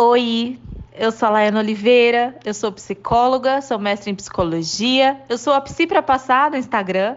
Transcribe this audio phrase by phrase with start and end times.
[0.00, 0.56] Oi,
[0.96, 5.60] eu sou a Laiana Oliveira, eu sou psicóloga, sou mestre em psicologia, eu sou a
[5.60, 7.16] Psi pra Passar no Instagram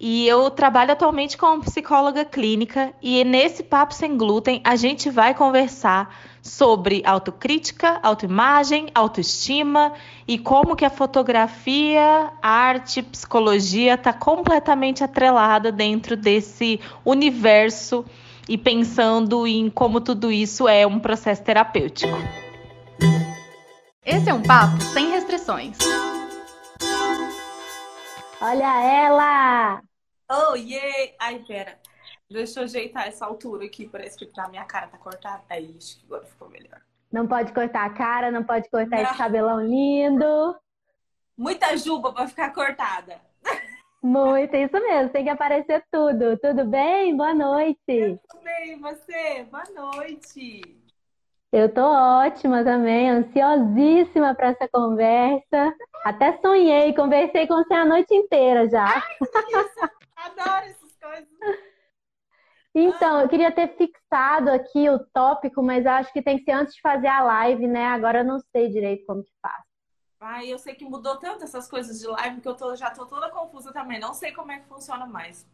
[0.00, 5.34] e eu trabalho atualmente como psicóloga clínica e nesse Papo Sem Glúten a gente vai
[5.34, 9.92] conversar sobre autocrítica, autoimagem, autoestima
[10.26, 18.06] e como que a fotografia, arte, psicologia está completamente atrelada dentro desse universo
[18.48, 22.16] e pensando em como tudo isso é um processo terapêutico.
[24.04, 25.76] Esse é um papo sem restrições.
[28.40, 29.82] Olha ela!
[30.30, 31.12] Oh, yeah!
[31.18, 31.78] Ai, pera.
[32.30, 33.88] Deixa eu ajeitar essa altura aqui.
[33.88, 35.42] Parece que a minha cara tá cortada.
[35.48, 36.80] Aí, acho que agora ficou melhor.
[37.10, 39.04] Não pode cortar a cara, não pode cortar não.
[39.04, 40.56] esse cabelão lindo.
[41.36, 43.20] Muita juba pra ficar cortada.
[44.06, 45.10] Muito, isso mesmo.
[45.10, 46.38] Tem que aparecer tudo.
[46.38, 47.16] Tudo bem?
[47.16, 47.76] Boa noite.
[47.84, 49.42] Tudo bem, você?
[49.50, 50.60] Boa noite.
[51.52, 55.74] Eu tô ótima também, ansiosíssima para essa conversa.
[56.04, 58.84] Até sonhei, conversei com você a noite inteira já.
[58.84, 59.90] Ai, isso.
[60.14, 61.28] Adoro essas coisas.
[62.72, 66.76] Então, eu queria ter fixado aqui o tópico, mas acho que tem que ser antes
[66.76, 67.86] de fazer a live, né?
[67.86, 69.65] Agora eu não sei direito como que faz.
[70.20, 73.04] Ai, eu sei que mudou tanto essas coisas de live que eu tô, já tô
[73.06, 74.00] toda confusa também.
[74.00, 75.46] Não sei como é que funciona mais.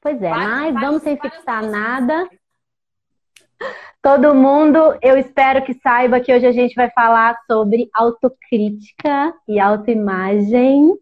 [0.00, 2.28] Pois é, mas vamos sem fixar nada.
[4.02, 9.58] Todo mundo, eu espero que saiba que hoje a gente vai falar sobre autocrítica e
[9.58, 10.94] autoimagem.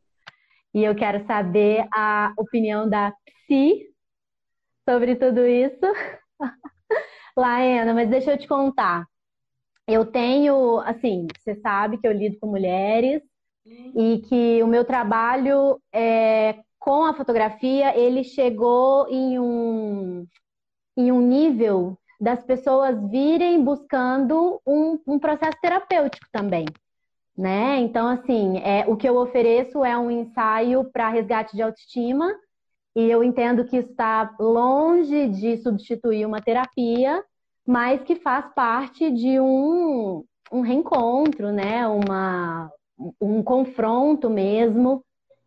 [0.73, 3.93] E eu quero saber a opinião da Psi
[4.89, 5.85] sobre tudo isso.
[7.37, 9.05] Laena, mas deixa eu te contar.
[9.87, 13.23] Eu tenho, assim, você sabe que eu lido com mulheres
[13.67, 13.93] uhum.
[13.97, 20.27] e que o meu trabalho é, com a fotografia, ele chegou em um,
[20.97, 26.67] em um nível das pessoas virem buscando um, um processo terapêutico também.
[27.37, 27.81] Né?
[27.81, 32.33] Então, assim, é, o que eu ofereço é um ensaio para resgate de autoestima,
[32.95, 37.25] e eu entendo que está longe de substituir uma terapia,
[37.67, 41.87] mas que faz parte de um, um reencontro, né?
[41.87, 42.71] Uma,
[43.21, 45.05] um confronto mesmo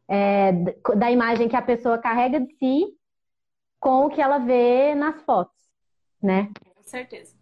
[0.08, 0.52] é,
[0.96, 2.86] da imagem que a pessoa carrega de si
[3.80, 5.56] com o que ela vê nas fotos
[6.26, 6.52] né?
[6.76, 7.36] Com certeza.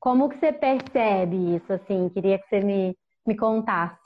[0.00, 2.08] Como que você percebe isso, assim?
[2.08, 3.98] Queria que você me, me contasse.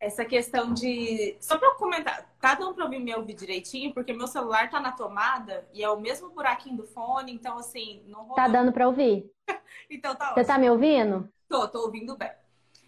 [0.00, 1.36] Essa questão de...
[1.40, 3.92] Só para comentar, tá dando para me ouvir direitinho?
[3.92, 8.02] Porque meu celular tá na tomada e é o mesmo buraquinho do fone, então assim...
[8.06, 8.36] Não rolou.
[8.36, 9.30] Tá dando para ouvir?
[9.90, 11.28] então tá Você tá me ouvindo?
[11.48, 12.30] Tô, tô ouvindo bem.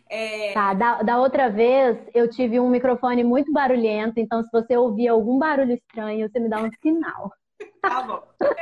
[0.09, 0.53] É...
[0.53, 5.09] Tá, da, da outra vez eu tive um microfone muito barulhento, então se você ouvir
[5.09, 7.33] algum barulho estranho, você me dá um sinal.
[7.81, 8.23] tá bom.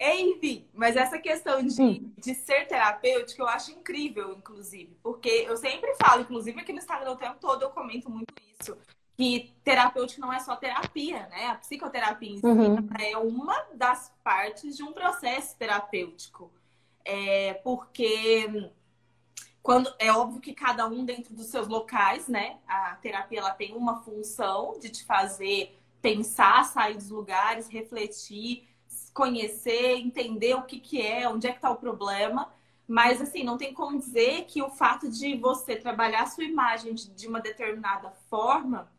[0.00, 5.94] Enfim, mas essa questão de, de ser terapêutico eu acho incrível, inclusive, porque eu sempre
[5.94, 8.76] falo, inclusive aqui no Instagram o tempo todo eu comento muito isso,
[9.16, 11.46] que terapêutico não é só terapia, né?
[11.46, 12.88] A psicoterapia em si uhum.
[12.98, 16.52] é uma das partes de um processo terapêutico.
[17.04, 18.70] É porque
[19.62, 22.58] quando é óbvio que cada um dentro dos seus locais, né?
[22.66, 28.68] A terapia ela tem uma função de te fazer pensar, sair dos lugares, refletir,
[29.14, 32.52] conhecer, entender o que, que é, onde é que está o problema.
[32.86, 36.92] Mas, assim, não tem como dizer que o fato de você trabalhar a sua imagem
[36.92, 38.92] de, de uma determinada forma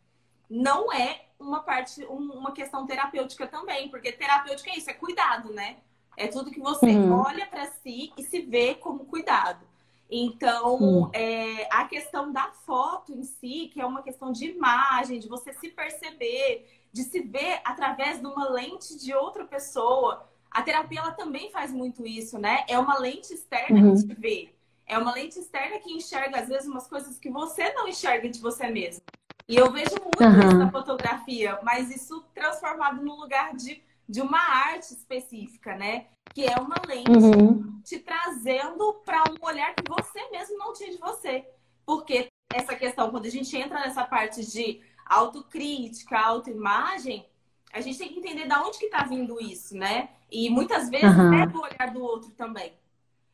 [0.49, 3.89] não é uma parte, um, uma questão terapêutica também.
[3.89, 5.77] Porque terapêutica é isso, é cuidado, né?
[6.17, 7.19] É tudo que você uhum.
[7.19, 9.65] olha para si e se vê como cuidado.
[10.09, 11.09] Então, uhum.
[11.13, 15.51] é, a questão da foto em si, que é uma questão de imagem, de você
[15.53, 20.25] se perceber, de se ver através de uma lente de outra pessoa.
[20.49, 22.63] A terapia ela também faz muito isso, né?
[22.69, 23.95] É uma lente externa uhum.
[23.95, 24.49] que te vê.
[24.87, 28.39] É uma lente externa que enxerga, às vezes, umas coisas que você não enxerga de
[28.39, 29.01] você mesmo.
[29.47, 30.47] E eu vejo muito uhum.
[30.47, 36.07] isso na fotografia, mas isso transformado num lugar de, de uma arte específica, né?
[36.33, 37.79] Que é uma lente uhum.
[37.83, 41.45] te trazendo para um olhar que você mesmo não tinha de você.
[41.85, 47.27] Porque essa questão, quando a gente entra nessa parte de autocrítica, autoimagem,
[47.71, 50.09] a gente tem que entender de onde que está vindo isso, né?
[50.31, 51.33] E muitas vezes uhum.
[51.33, 52.73] é do olhar do outro também.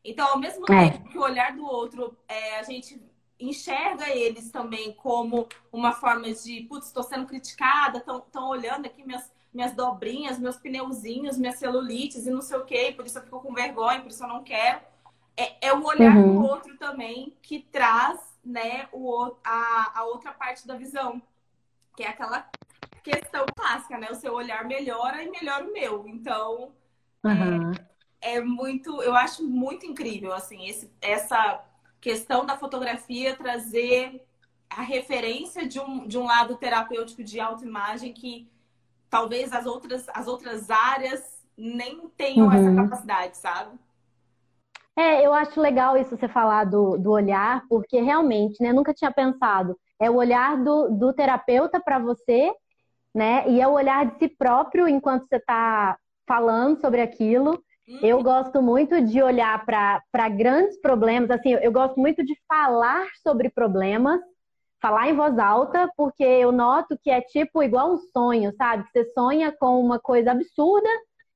[0.04, 0.90] Então, ao mesmo é.
[0.90, 3.00] tempo que o olhar do outro, é, a gente
[3.42, 9.32] enxerga eles também como uma forma de, putz, estou sendo criticada, estão olhando aqui minhas,
[9.54, 13.40] minhas dobrinhas, meus pneuzinhos, minhas celulites e não sei o quê, por isso eu fico
[13.40, 14.82] com vergonha, por isso eu não quero.
[15.36, 16.42] É, é o olhar uhum.
[16.42, 21.22] do outro também que traz né, o, a, a outra parte da visão
[21.96, 22.50] que é aquela
[23.04, 24.10] questão clássica, né?
[24.12, 26.08] O seu olhar melhora e melhora o meu.
[26.08, 26.72] Então,
[27.24, 27.72] uhum.
[28.22, 31.64] é, é muito, eu acho muito incrível, assim, esse, essa
[32.02, 34.26] questão da fotografia trazer
[34.70, 38.50] a referência de um, de um lado terapêutico de autoimagem que
[39.10, 42.54] talvez as outras, as outras áreas nem tenham uhum.
[42.54, 43.78] essa capacidade, sabe?
[44.98, 49.12] É, eu acho legal isso você falar do, do olhar, porque realmente, né, nunca tinha
[49.12, 49.78] pensado.
[50.00, 52.52] É o olhar do, do terapeuta para você,
[53.14, 53.48] né?
[53.48, 57.62] E é o olhar de si próprio enquanto você está falando sobre aquilo.
[58.02, 63.50] Eu gosto muito de olhar para grandes problemas, assim, eu gosto muito de falar sobre
[63.50, 64.22] problemas,
[64.82, 68.86] falar em voz alta, porque eu noto que é tipo igual um sonho, sabe?
[68.92, 70.90] Você sonha com uma coisa absurda,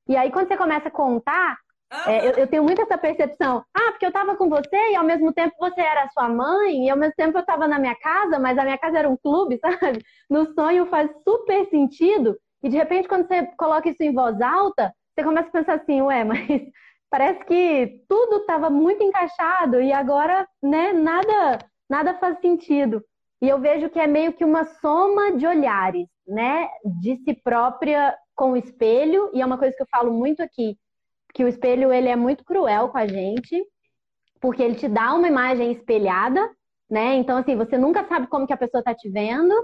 [0.08, 1.56] e aí quando você começa a contar,
[2.06, 3.64] é, eu, eu, tenho muito essa percepção.
[3.72, 6.90] Ah, porque eu estava com você e ao mesmo tempo você era sua mãe, e
[6.90, 9.58] ao mesmo tempo eu estava na minha casa, mas a minha casa era um clube,
[9.62, 10.04] sabe?
[10.28, 14.92] No sonho faz super sentido, e de repente quando você coloca isso em voz alta,
[15.16, 16.38] você começa a pensar assim, ué, mas
[17.10, 21.58] parece que tudo estava muito encaixado e agora, né, nada,
[21.88, 23.02] nada faz sentido.
[23.40, 26.68] E eu vejo que é meio que uma soma de olhares, né,
[27.00, 30.76] de si própria com o espelho, e é uma coisa que eu falo muito aqui,
[31.32, 33.64] que o espelho ele é muito cruel com a gente,
[34.38, 36.50] porque ele te dá uma imagem espelhada,
[36.90, 37.14] né?
[37.14, 39.54] Então assim, você nunca sabe como que a pessoa está te vendo,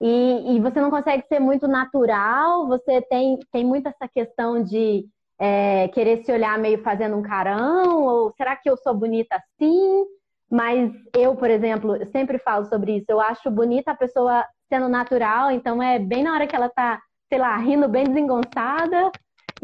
[0.00, 5.06] e, e você não consegue ser muito natural, você tem, tem muito essa questão de
[5.38, 10.04] é, querer se olhar meio fazendo um carão, ou será que eu sou bonita assim?
[10.50, 15.50] Mas eu, por exemplo, sempre falo sobre isso, eu acho bonita a pessoa sendo natural,
[15.50, 19.10] então é bem na hora que ela tá, sei lá, rindo bem desengonçada,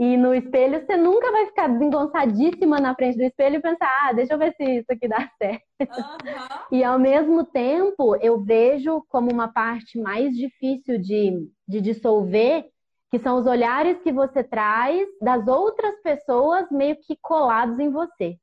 [0.02, 4.14] e no espelho, você nunca vai ficar desengonçadíssima na frente do espelho e pensar, ah,
[4.14, 5.62] deixa eu ver se isso aqui dá certo.
[5.78, 6.78] Uhum.
[6.78, 12.64] E ao mesmo tempo, eu vejo como uma parte mais difícil de, de dissolver,
[13.10, 18.38] que são os olhares que você traz das outras pessoas meio que colados em você.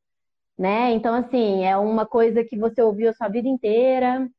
[0.55, 0.91] Né?
[0.91, 4.29] Então, assim, é uma coisa que você ouviu a sua vida inteira,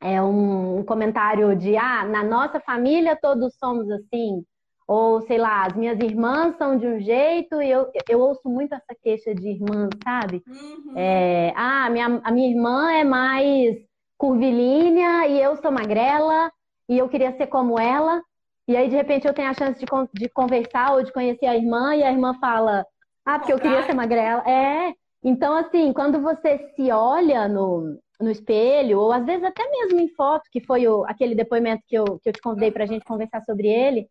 [0.00, 4.44] é um comentário de, ah, na nossa família todos somos assim,
[4.90, 8.74] ou, sei lá, as minhas irmãs são de um jeito e eu, eu ouço muito
[8.74, 10.42] essa queixa de irmãs, sabe?
[10.48, 10.94] Uhum.
[10.96, 13.76] É, ah, minha, a minha irmã é mais
[14.18, 16.50] curvilínea e eu sou magrela
[16.88, 18.20] e eu queria ser como ela.
[18.66, 21.54] E aí, de repente, eu tenho a chance de, de conversar ou de conhecer a
[21.54, 22.84] irmã e a irmã fala,
[23.24, 24.42] ah, porque eu queria ser magrela.
[24.44, 24.92] É.
[25.22, 30.08] Então, assim, quando você se olha no, no espelho, ou às vezes até mesmo em
[30.16, 33.04] foto, que foi o, aquele depoimento que eu, que eu te convidei para a gente
[33.04, 34.08] conversar sobre ele,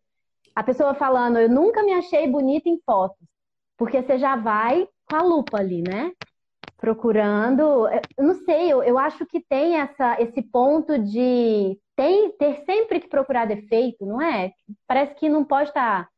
[0.54, 3.26] a pessoa falando, eu nunca me achei bonita em fotos.
[3.76, 6.12] Porque você já vai com a lupa ali, né?
[6.76, 7.88] Procurando.
[8.16, 13.00] Eu não sei, eu, eu acho que tem essa, esse ponto de tem, ter sempre
[13.00, 14.52] que procurar defeito, não é?
[14.86, 16.10] Parece que não pode estar tá,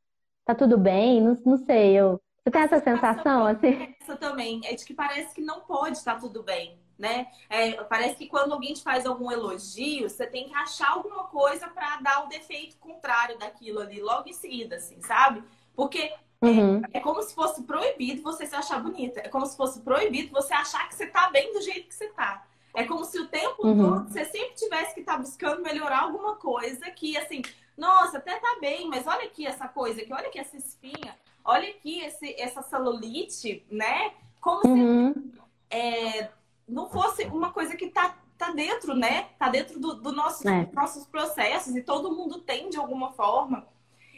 [0.46, 1.94] tá tudo bem, não, não sei.
[1.94, 3.94] Eu, você tem essa sensação, assim?
[4.00, 7.26] Essa também, é de que parece que não pode estar tudo bem né?
[7.50, 11.66] É, parece que quando alguém te faz algum elogio, você tem que achar alguma coisa
[11.66, 15.42] para dar o defeito contrário daquilo ali, logo em seguida, assim, sabe?
[15.74, 16.80] Porque uhum.
[16.92, 19.18] é, é, como se fosse proibido você se achar bonita.
[19.18, 22.06] É como se fosse proibido você achar que você tá bem do jeito que você
[22.10, 22.46] tá.
[22.72, 23.76] É como se o tempo uhum.
[23.76, 27.42] todo você sempre tivesse que estar tá buscando melhorar alguma coisa que, assim,
[27.76, 31.68] nossa, até tá bem, mas olha aqui essa coisa aqui, olha aqui essa espinha, olha
[31.68, 34.12] aqui esse, essa celulite, né?
[34.40, 35.12] Como uhum.
[35.12, 36.30] se é,
[36.72, 39.28] não fosse uma coisa que tá, tá dentro, né?
[39.38, 40.68] Tá dentro dos do nosso, é.
[40.72, 43.66] nossos processos e todo mundo tem de alguma forma.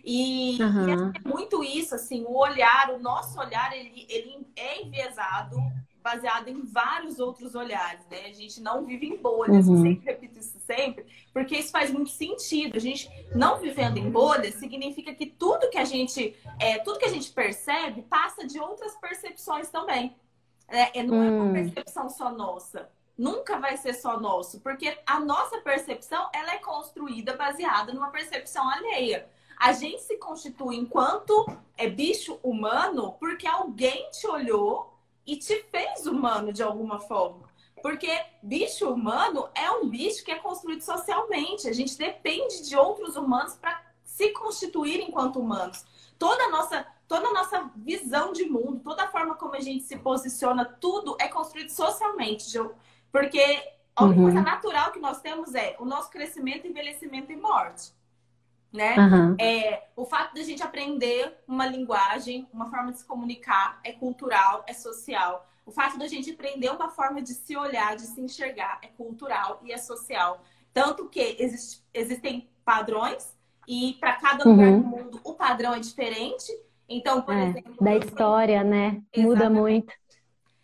[0.04, 0.88] E, uhum.
[0.88, 5.56] e é muito isso, assim, o olhar, o nosso olhar, ele, ele é enviesado,
[6.02, 8.26] baseado em vários outros olhares, né?
[8.26, 9.76] A gente não vive em bolhas, uhum.
[9.76, 12.76] eu sempre repito isso sempre, porque isso faz muito sentido.
[12.76, 17.06] A gente não vivendo em bolhas significa que tudo que a gente, é, tudo que
[17.06, 20.14] a gente percebe passa de outras percepções também.
[20.68, 21.22] É, é, não hum.
[21.22, 21.52] é uma hum.
[21.52, 22.90] percepção só nossa.
[23.16, 28.68] Nunca vai ser só nosso, porque a nossa percepção ela é construída baseada numa percepção
[28.68, 29.28] alheia.
[29.56, 36.06] A gente se constitui enquanto é bicho humano porque alguém te olhou e te fez
[36.06, 37.48] humano de alguma forma.
[37.80, 38.10] Porque
[38.42, 41.68] bicho humano é um bicho que é construído socialmente.
[41.68, 45.84] A gente depende de outros humanos para se constituir enquanto humanos.
[46.18, 49.84] Toda a nossa toda a nossa visão de mundo, toda a forma como a gente
[49.84, 52.58] se posiciona, tudo é construído socialmente.
[53.12, 53.40] Porque
[53.94, 54.26] a única uhum.
[54.26, 57.92] coisa natural que nós temos é o nosso crescimento, envelhecimento e morte.
[58.72, 58.96] Né?
[58.98, 59.36] Uhum.
[59.38, 63.92] É, o fato de a gente aprender uma linguagem, uma forma de se comunicar, é
[63.92, 65.48] cultural, é social.
[65.64, 69.60] O fato da gente aprender uma forma de se olhar, de se enxergar, é cultural
[69.62, 70.42] e é social.
[70.72, 73.32] Tanto que existe, existem padrões,
[73.68, 74.80] e para cada lugar uhum.
[74.80, 76.52] do mundo o padrão é diferente.
[76.88, 79.02] Então, por É, exemplo, da sou- história, né?
[79.16, 79.60] Muda Exatamente.
[79.60, 79.92] muito.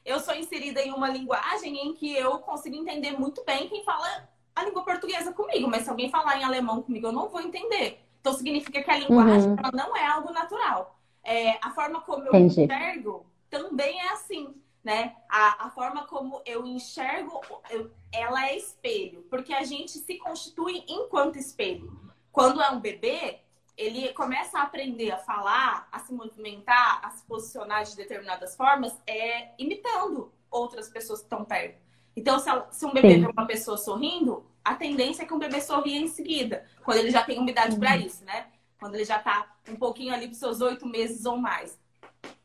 [0.04, 4.28] eu sou inserida em uma linguagem em que eu consigo entender muito bem quem fala
[4.56, 8.00] a língua portuguesa comigo, mas se alguém falar em alemão comigo, eu não vou entender.
[8.20, 9.56] Então significa que a linguagem Uhum.
[9.72, 10.98] não é algo natural.
[11.22, 12.62] É, a forma como eu Entendi.
[12.64, 15.14] enxergo também é assim, né?
[15.28, 20.82] A, a forma como eu enxergo, eu- ela é espelho, porque a gente se constitui
[20.88, 22.00] enquanto espelho.
[22.32, 23.40] Quando é um bebê,
[23.80, 28.94] ele começa a aprender a falar, a se movimentar, a se posicionar de determinadas formas,
[29.06, 31.80] é imitando outras pessoas que estão perto.
[32.14, 32.38] Então,
[32.70, 33.20] se, um bebê Sim.
[33.20, 37.10] vê uma pessoa sorrindo, a tendência é que um bebê sorria em seguida, quando ele
[37.10, 38.02] já tem uma idade para Uhum.
[38.02, 38.49] isso, né?
[38.78, 41.80] Quando ele já tá um pouquinho ali para seus oito meses ou mais.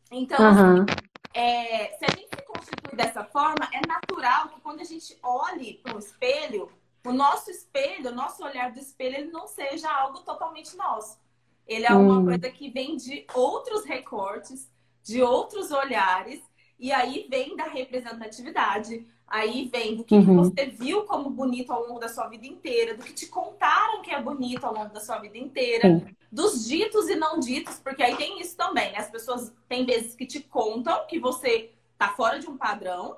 [0.10, 0.86] Então, Aham.
[1.34, 5.76] é, se a gente se constitui dessa forma, é natural que quando a gente olhe
[5.84, 6.72] para o espelho,
[7.04, 11.25] o nosso espelho, o nosso olhar do espelho, ele não seja algo totalmente nosso.
[11.68, 12.26] Ele é uma Hum.
[12.26, 14.72] coisa que vem de outros recortes,
[15.04, 16.42] de outros olhares,
[16.80, 20.36] e aí vem da representatividade, aí vem do que Uhum.
[20.44, 24.12] você viu como bonito ao longo da sua vida inteira, do que te contaram que
[24.12, 26.16] é bonito ao longo da sua vida inteira, Sim.
[26.32, 28.96] dos ditos e não ditos, porque aí tem isso também?
[28.98, 33.18] As pessoas tem vezes que te contam que você tá fora de um padrão,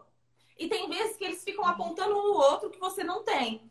[0.58, 3.70] e tem vezes que eles ficam apontando um outro que você não tem.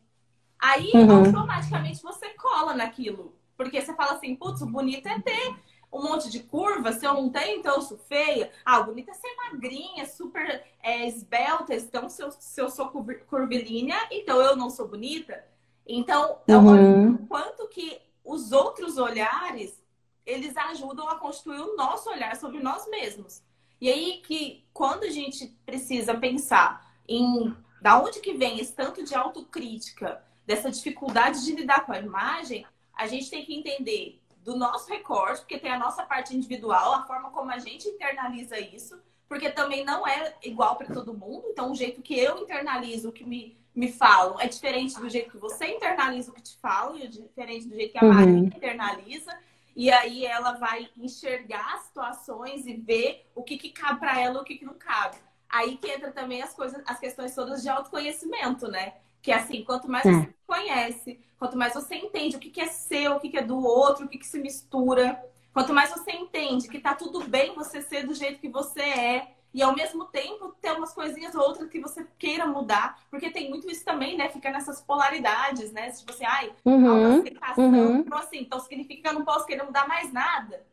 [0.58, 1.10] Aí Uhum.
[1.10, 3.35] automaticamente você cola naquilo.
[3.56, 5.56] Porque você fala assim, putz, o bonito é ter
[5.92, 8.50] um monte de curva, se eu não tenho, então eu sou feia.
[8.64, 12.88] Ah, o bonito é ser magrinha, super é, esbelta, então se eu, se eu sou
[12.88, 15.44] curvi- curvilínea, então eu não sou bonita.
[15.86, 17.14] Então, Uhum.
[17.14, 19.80] o quanto que os outros olhares,
[20.26, 23.40] eles ajudam a construir o nosso olhar sobre nós mesmos.
[23.80, 29.04] E aí que quando a gente precisa pensar em da onde que vem esse tanto
[29.04, 34.56] de autocrítica, dessa dificuldade de lidar com a imagem, a gente tem que entender do
[34.56, 38.98] nosso recorte, porque tem a nossa parte individual, a forma como a gente internaliza isso,
[39.28, 41.44] porque também não é igual para todo mundo.
[41.48, 45.30] Então, o jeito que eu internalizo o que me, me falam é diferente do jeito
[45.32, 48.14] que você internaliza o que te falam, e é diferente do jeito que a Uhum.
[48.14, 49.36] Maria internaliza.
[49.74, 54.42] E aí ela vai enxergar situações e ver o que, que cabe para ela e
[54.42, 55.16] o que, que não cabe.
[55.48, 58.94] Aí que entra também as coisas, as questões todas de autoconhecimento, né?
[59.20, 60.12] Que é assim, quanto mais É.
[60.12, 63.42] você conhece, quanto mais você entende o que, que é seu, o que, que é
[63.42, 67.54] do outro, o que, que se mistura, quanto mais você entende que tá tudo bem
[67.54, 71.42] você ser do jeito que você é, e ao mesmo tempo ter umas coisinhas ou
[71.42, 74.28] outras que você queira mudar, porque tem muito isso também, né?
[74.28, 75.90] Fica nessas polaridades, né?
[75.90, 76.90] Tipo assim, ai, Uhum.
[76.90, 77.98] autoaceitação, uhum.
[78.00, 80.66] então assim, então significa que eu não posso querer mudar mais nada.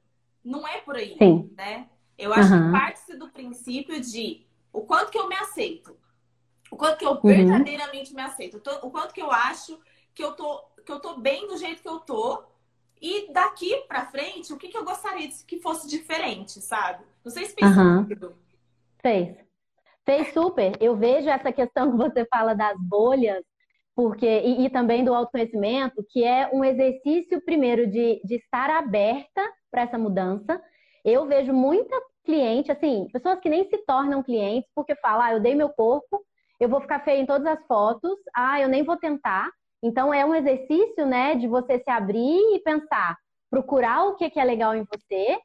[0.43, 1.49] Não é por aí, Sim.
[1.55, 1.87] né?
[2.17, 2.65] Eu acho Aham.
[2.65, 5.95] que parte-se do princípio de o quanto que eu me aceito,
[6.69, 7.21] o quanto que eu Uhum.
[7.21, 9.79] verdadeiramente me aceito, o to- o quanto que eu acho
[10.13, 12.43] que eu tô, que eu tô bem do jeito que eu tô,
[13.01, 17.03] e daqui pra frente, o que, que eu gostaria que fosse diferente, sabe?
[17.23, 18.35] Não sei se fez sentido.
[19.01, 19.37] Fez.
[20.05, 20.77] Fez super.
[20.81, 23.43] Eu vejo essa questão que você fala das bolhas,
[23.95, 29.41] porque e, e também do autoconhecimento, que é um exercício, primeiro, de, de estar aberta
[29.69, 30.61] para essa mudança.
[31.03, 31.93] Eu vejo muita
[32.23, 36.25] cliente, assim, pessoas que nem se tornam clientes porque falam, ah, eu dei meu corpo,
[36.59, 39.51] eu vou ficar feia em todas as fotos, ah, eu nem vou tentar.
[39.83, 43.17] Então, é um exercício, né, de você se abrir e pensar,
[43.49, 45.37] procurar o que que é legal em você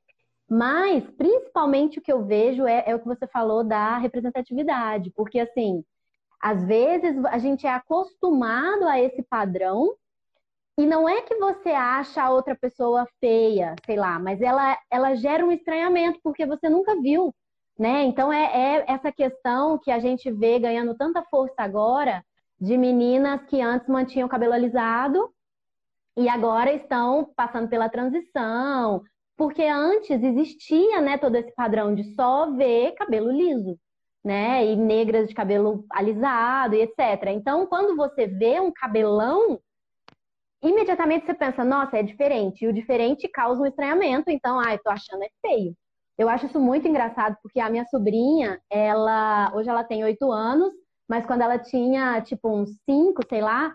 [0.48, 5.38] mas, principalmente, o que eu vejo é, é o que você falou da representatividade, porque,
[5.40, 5.84] assim,
[6.40, 9.94] às vezes a gente é acostumado a esse padrão
[10.78, 15.14] e não é que você acha a outra pessoa feia, sei lá, mas ela, ela
[15.16, 17.34] gera um estranhamento porque você nunca viu,
[17.78, 18.04] né?
[18.04, 22.24] Então, é, é essa questão que a gente vê ganhando tanta força agora
[22.60, 25.32] de meninas que antes mantinham o cabelo alisado
[26.16, 29.02] e agora estão passando pela transição,
[29.36, 33.78] porque antes existia, né, todo esse padrão de só ver cabelo liso,
[34.24, 37.28] né, e negras de cabelo alisado e etc.
[37.28, 39.60] Então, quando você vê um cabelão,
[40.60, 42.64] imediatamente você pensa, nossa, é diferente.
[42.64, 45.72] E o diferente causa um estranhamento, então, ah, eu tô achando é feio.
[46.18, 50.72] Eu acho isso muito engraçado, porque a minha sobrinha, ela, hoje ela tem oito anos,
[51.08, 53.74] mas quando ela tinha, tipo, uns cinco, sei lá,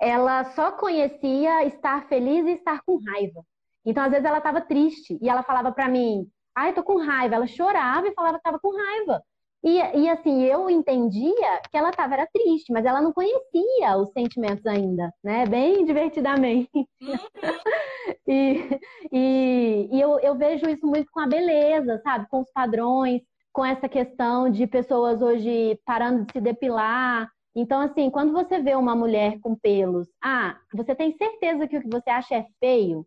[0.00, 3.44] ela só conhecia estar feliz e estar com raiva.
[3.84, 6.26] Então, às vezes, ela estava triste e ela falava para mim,
[6.56, 7.36] ai, eu tô com raiva.
[7.36, 9.22] Ela chorava e falava que estava com raiva.
[9.64, 14.10] E, e assim, eu entendia que ela estava era triste, mas ela não conhecia os
[14.12, 15.46] sentimentos ainda, né?
[15.46, 16.70] Bem divertidamente.
[18.26, 18.80] e
[19.12, 22.26] e, e eu, eu vejo isso muito com a beleza, sabe?
[22.28, 23.22] Com os padrões,
[23.52, 27.30] com essa questão de pessoas hoje parando de se depilar.
[27.54, 31.82] Então, assim, quando você vê uma mulher com pelos, ah, você tem certeza que o
[31.82, 33.06] que você acha é feio?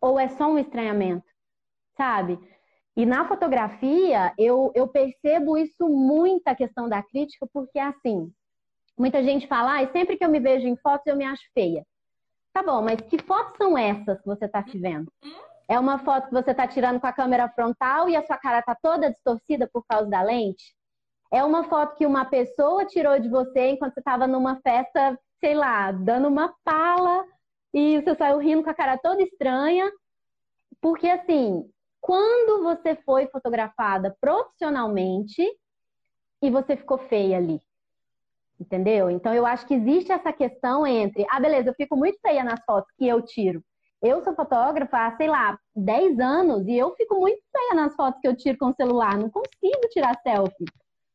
[0.00, 1.24] Ou é só um estranhamento?
[1.96, 2.38] sabe?
[2.96, 8.32] E na fotografia, eu, eu percebo isso muito, a questão da crítica, porque assim,
[8.96, 11.84] muita gente fala, ah, sempre que eu me vejo em fotos eu me acho feia.
[12.52, 15.12] Tá bom, mas que fotos são essas que você está se vendo?
[15.66, 18.58] É uma foto que você está tirando com a câmera frontal e a sua cara
[18.58, 20.74] está toda distorcida por causa da lente?
[21.32, 25.54] É uma foto que uma pessoa tirou de você enquanto você estava numa festa, sei
[25.54, 27.24] lá, dando uma pala
[27.72, 29.90] e você saiu rindo com a cara toda estranha?
[30.80, 31.68] Porque assim,
[32.00, 35.42] quando você foi fotografada profissionalmente
[36.42, 37.60] e você ficou feia ali.
[38.60, 39.10] Entendeu?
[39.10, 42.62] Então eu acho que existe essa questão entre, ah, beleza, eu fico muito feia nas
[42.64, 43.64] fotos que eu tiro.
[44.04, 48.20] Eu sou fotógrafa há, sei lá, 10 anos e eu fico muito feia nas fotos
[48.20, 49.16] que eu tiro com o celular.
[49.16, 50.66] Não consigo tirar selfie.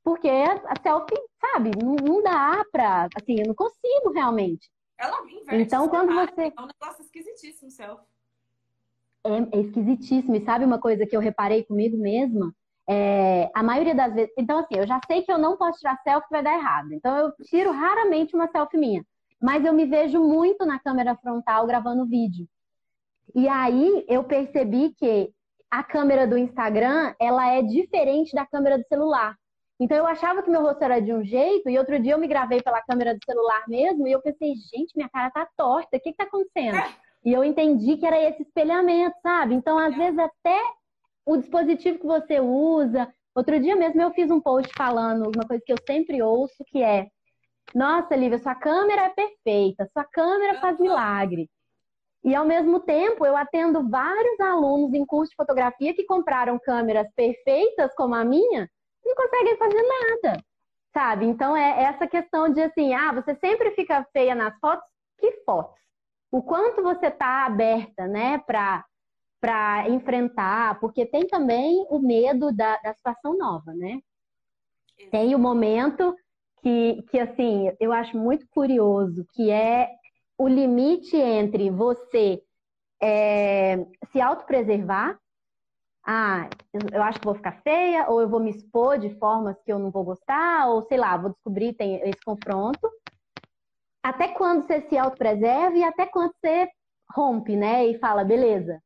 [0.03, 3.08] Porque a selfie, sabe, não, não dá pra.
[3.15, 4.72] Assim, eu não consigo realmente.
[4.98, 5.62] Ela me inverte.
[5.62, 6.51] Então, quando você.
[6.58, 8.03] É um negócio esquisitíssimo, selfie
[9.24, 10.36] é, é esquisitíssimo.
[10.36, 12.51] E sabe uma coisa que eu reparei comigo mesma?
[12.89, 14.34] É, a maioria das vezes.
[14.36, 16.91] Então, assim, eu já sei que eu não posso tirar selfie vai dar errado.
[16.91, 19.05] Então, eu tiro raramente uma selfie minha.
[19.39, 22.48] Mas eu me vejo muito na câmera frontal gravando vídeo.
[23.36, 25.31] E aí eu percebi que
[25.69, 29.36] a câmera do Instagram ela é diferente da câmera do celular.
[29.79, 32.27] Então eu achava que meu rosto era de um jeito, e outro dia eu me
[32.27, 36.00] gravei pela câmera do celular mesmo, e eu pensei, gente, minha cara tá torta, o
[36.00, 36.77] que que tá acontecendo?
[37.25, 39.53] E eu entendi que era esse espelhamento, sabe?
[39.53, 40.57] Então, às vezes, até
[41.25, 43.12] o dispositivo que você usa.
[43.36, 46.81] Outro dia mesmo eu fiz um post falando uma coisa que eu sempre ouço, que
[46.81, 47.07] é:
[47.75, 51.50] Nossa, Lívia, sua câmera é perfeita, sua câmera faz milagre.
[52.24, 57.08] E ao mesmo tempo, eu atendo vários alunos em curso de fotografia que compraram câmeras
[57.16, 58.70] perfeitas como a minha
[59.04, 60.44] e não conseguem fazer nada,
[60.94, 61.26] sabe?
[61.26, 64.86] Então é essa questão de assim, ah, você sempre fica feia nas fotos,
[65.18, 65.80] que fotos?
[66.32, 68.86] o quanto você está aberta, né, para
[69.42, 74.02] para enfrentar, porque tem também o medo da, da situação nova, né?
[75.12, 76.14] Tem o momento
[76.62, 79.88] que, que, assim, eu acho muito curioso, que é
[80.40, 82.42] o limite entre você
[83.02, 85.20] é, se autopreservar,
[86.08, 86.50] ah,
[86.94, 89.78] eu acho que vou ficar feia, ou eu vou me expor de formas que eu
[89.78, 92.90] não vou gostar, ou sei lá, vou descobrir, tem esse confronto,
[94.02, 96.70] até quando você se autopreserva e até quando você
[97.14, 97.86] rompe, né?
[97.88, 98.82] E fala, beleza,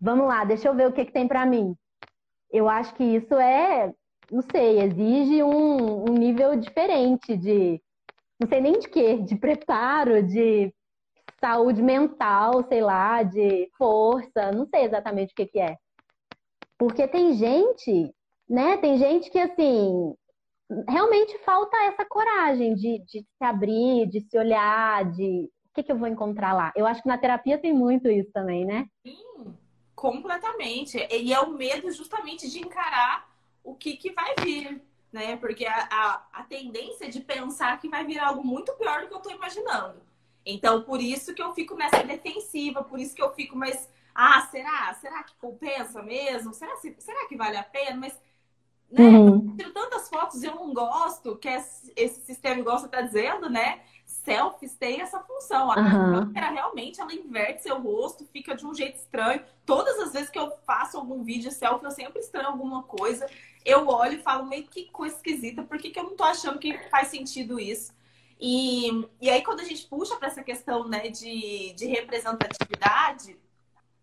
[0.00, 1.76] vamos lá, deixa eu ver o que, que tem para mim.
[2.50, 3.94] Eu acho que isso é,
[4.32, 7.80] não sei, exige um, um nível diferente de,
[8.40, 10.72] não sei nem de quê, de preparo, de
[11.40, 15.76] saúde mental, sei lá, de força, não sei exatamente o que, que é.
[16.78, 18.14] Porque tem gente,
[18.48, 18.76] né?
[18.78, 20.14] Tem gente que assim
[20.88, 25.92] realmente falta essa coragem de, de se abrir, de se olhar, de o que, que
[25.92, 26.72] eu vou encontrar lá.
[26.74, 28.86] Eu acho que na terapia tem muito isso também, né?
[29.06, 29.54] Sim,
[29.94, 30.98] completamente.
[31.10, 33.28] E é o medo justamente de encarar
[33.62, 35.36] o que, que vai vir, né?
[35.36, 39.14] Porque a, a, a tendência de pensar que vai vir algo muito pior do que
[39.14, 40.02] eu estou imaginando.
[40.44, 43.88] Então, por isso que eu fico nessa defensiva, por isso que eu fico mais.
[44.14, 44.94] Ah, será?
[44.94, 46.54] Será que compensa mesmo?
[46.54, 47.96] Será, será que vale a pena?
[47.96, 48.18] Mas
[48.90, 49.02] né?
[49.02, 49.50] Uhum.
[49.50, 53.50] Eu tiro tantas fotos e eu não gosto, que esse sistema, igual você está dizendo,
[53.50, 53.80] né?
[54.26, 55.70] Selfies tem essa função.
[55.70, 56.24] A uhum.
[56.26, 59.44] câmera realmente ela inverte seu rosto, fica de um jeito estranho.
[59.64, 63.24] Todas as vezes que eu faço algum vídeo selfie, eu sempre estranho alguma coisa.
[63.64, 66.58] Eu olho e falo, meio que coisa esquisita, por que, que eu não tô achando
[66.58, 67.94] que faz sentido isso?
[68.38, 73.38] E, e aí, quando a gente puxa para essa questão né, de, de representatividade,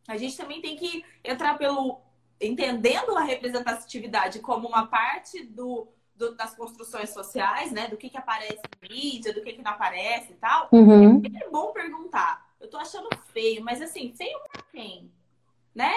[0.07, 2.01] a gente também tem que entrar pelo
[2.39, 7.87] entendendo a representatividade como uma parte do, do, das construções sociais, né?
[7.87, 10.69] Do que, que aparece na mídia, do que, que não aparece e tal.
[10.71, 11.21] Uhum.
[11.41, 12.47] É bom perguntar.
[12.59, 15.11] Eu tô achando feio, mas assim, feio pra quem?
[15.73, 15.91] Né?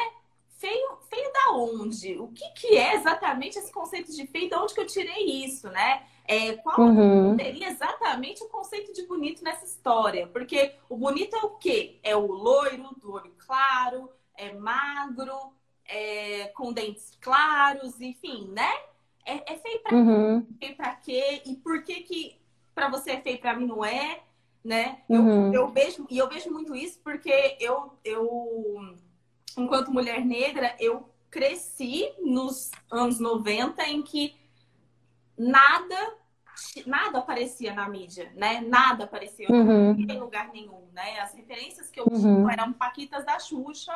[0.59, 2.19] Feio, feio da onde?
[2.19, 4.49] O que, que é exatamente esse conceito de feio?
[4.49, 6.07] De onde que eu tirei isso, né?
[6.25, 7.37] É, qual uhum.
[7.37, 10.27] seria exatamente o conceito de bonito nessa história?
[10.27, 12.01] Porque o bonito é o quê?
[12.03, 15.53] É o loiro, do olho claro, é magro,
[15.85, 18.73] é, com dentes claros, enfim, né?
[19.27, 20.47] É, é feio pra uhum.
[20.59, 21.43] feio pra quê?
[21.45, 22.41] E por que que
[22.75, 24.21] pra você é feio, pra mim não é?
[24.65, 25.01] Né?
[25.09, 25.53] Uhum.
[25.53, 28.97] Eu, eu vejo, e eu vejo muito isso porque eu, eu,
[29.57, 34.35] enquanto mulher negra, eu cresci nos anos 90 em que
[35.37, 36.15] nada
[36.87, 38.61] nada aparecia na mídia, né?
[38.61, 39.93] Nada aparecia uhum.
[39.93, 41.21] em lugar nenhum, né?
[41.21, 42.21] As referências que eu uhum.
[42.21, 43.93] tinha eram paquitas da Xuxa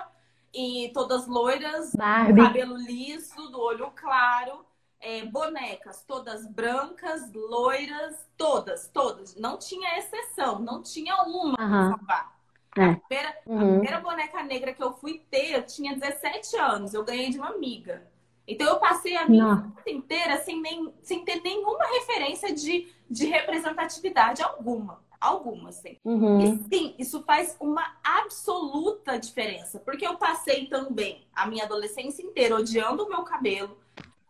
[0.52, 2.42] e todas loiras, Barbie.
[2.42, 4.64] cabelo liso, do olho claro,
[5.00, 9.34] é, bonecas, todas brancas, loiras, todas, todas.
[9.36, 11.90] Não tinha exceção, não tinha uma uhum.
[11.90, 12.40] salvar.
[12.76, 12.84] É.
[12.84, 13.58] A, primeira, uhum.
[13.58, 16.94] a primeira boneca negra que eu fui ter, eu tinha 17 anos.
[16.94, 18.06] Eu ganhei de uma amiga.
[18.46, 23.26] Então eu passei a minha vida inteira sem, nem, sem ter nenhuma referência de, de
[23.26, 25.00] representatividade alguma.
[25.20, 25.98] Alguma, assim.
[26.02, 26.40] Uhum.
[26.40, 29.78] E sim, isso faz uma absoluta diferença.
[29.78, 33.76] Porque eu passei também a minha adolescência inteira odiando o meu cabelo,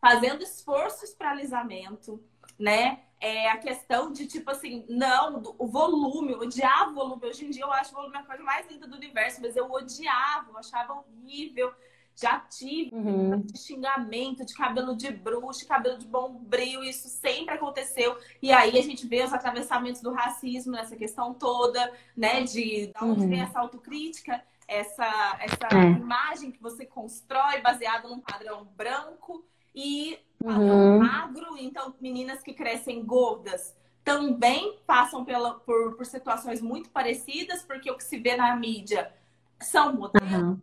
[0.00, 2.22] fazendo esforços para alisamento,
[2.58, 3.00] né?
[3.20, 7.26] É a questão de, tipo assim, não, o volume, eu odiava o volume.
[7.26, 9.70] Hoje em dia eu acho o volume a coisa mais linda do universo, mas eu
[9.70, 11.70] odiava, eu achava horrível.
[12.16, 13.40] Já tive uhum.
[13.40, 18.16] de xingamento, de cabelo de bruxa, cabelo de bombril, isso sempre aconteceu.
[18.42, 22.42] E aí a gente vê os atravessamentos do racismo nessa questão toda, né?
[22.42, 23.28] De, de onde uhum.
[23.28, 25.90] vem essa autocrítica, essa, essa é.
[25.92, 30.98] imagem que você constrói baseada num padrão branco e padrão uhum.
[30.98, 31.56] magro.
[31.58, 37.96] Então, meninas que crescem gordas também passam pela, por, por situações muito parecidas, porque o
[37.96, 39.12] que se vê na mídia
[39.60, 40.58] são modelos uhum.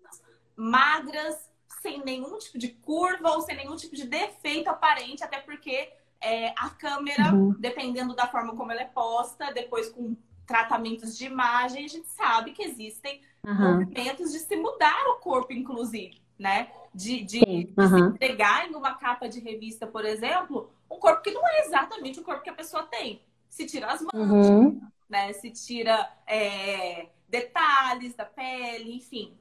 [0.55, 1.49] magras,
[1.81, 6.49] sem nenhum tipo de curva ou sem nenhum tipo de defeito aparente, até porque é,
[6.57, 7.55] a câmera, uhum.
[7.59, 10.15] dependendo da forma como ela é posta, depois com
[10.45, 13.79] tratamentos de imagem, a gente sabe que existem uhum.
[13.79, 16.71] movimentos de se mudar o corpo, inclusive, né?
[16.97, 17.39] De, de,
[17.77, 17.89] uhum.
[17.89, 22.19] se entregar em uma capa de revista, por exemplo, um corpo que não é exatamente
[22.19, 23.21] o corpo que a pessoa tem.
[23.47, 24.81] Se tira as manchas, uhum.
[25.09, 25.31] né?
[25.33, 29.37] Se tira é, detalhes da pele, enfim.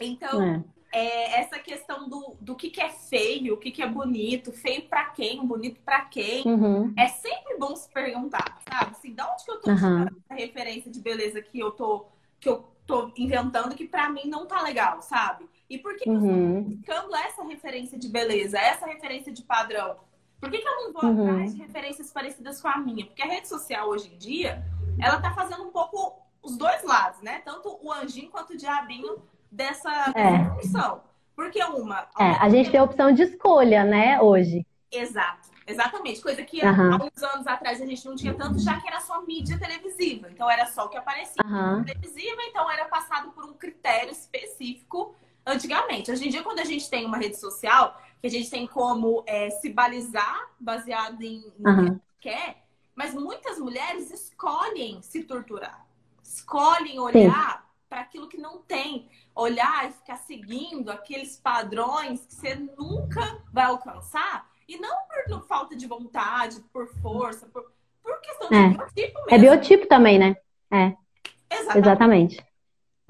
[0.00, 0.64] Então, é
[0.96, 4.88] é, essa questão do, do que, que é feio, o que, que é bonito, feio
[4.88, 6.46] para quem, bonito para quem.
[6.46, 6.94] Uhum.
[6.96, 8.92] É sempre bom se perguntar, sabe?
[8.92, 12.06] Assim, de onde que eu tô tirando essa referência de beleza que eu tô,
[12.40, 15.46] que eu tô inventando que para mim não tá legal, sabe?
[15.68, 16.58] E por que, uhum.
[16.58, 19.96] eu tô buscando essa referência de beleza, essa referência de padrão?
[20.40, 21.30] Por que, que eu não vou uhum.
[21.30, 23.06] atrás de referências parecidas com a minha?
[23.06, 24.64] Porque a rede social hoje em dia,
[25.00, 27.40] ela tá fazendo um pouco os dois lados, né?
[27.44, 30.52] Tanto o anjinho quanto o diabinho dessa, é.
[30.52, 31.02] opção.
[31.34, 32.06] Porque uma.
[32.18, 34.64] É, a gente tem a opção de escolha, né, hoje.
[34.90, 36.22] Exato, exatamente.
[36.22, 36.92] Coisa que uhum.
[36.92, 40.28] há uns anos atrás a gente não tinha tanto, já que era só mídia televisiva.
[40.30, 41.84] Então era só o que aparecia uhum.
[41.84, 45.14] televisiva, então era passado por um critério específico
[45.46, 46.10] antigamente.
[46.10, 49.22] Hoje em dia, quando a gente tem uma rede social, que a gente tem como
[49.26, 51.94] é, se balizar baseado em, em uhum.
[51.94, 55.86] que quer, mas muitas mulheres escolhem se torturar,
[56.22, 62.54] escolhem olhar para aquilo que não tem olhar e ficar seguindo aqueles padrões que você
[62.54, 64.48] nunca vai alcançar.
[64.66, 64.96] E não
[65.28, 67.70] por falta de vontade, por força, por,
[68.02, 68.68] por questão de é.
[68.70, 69.30] biotipo mesmo.
[69.30, 70.36] É biotipo também, né?
[70.72, 70.96] É.
[71.48, 71.78] Exatamente.
[71.78, 72.46] Exatamente.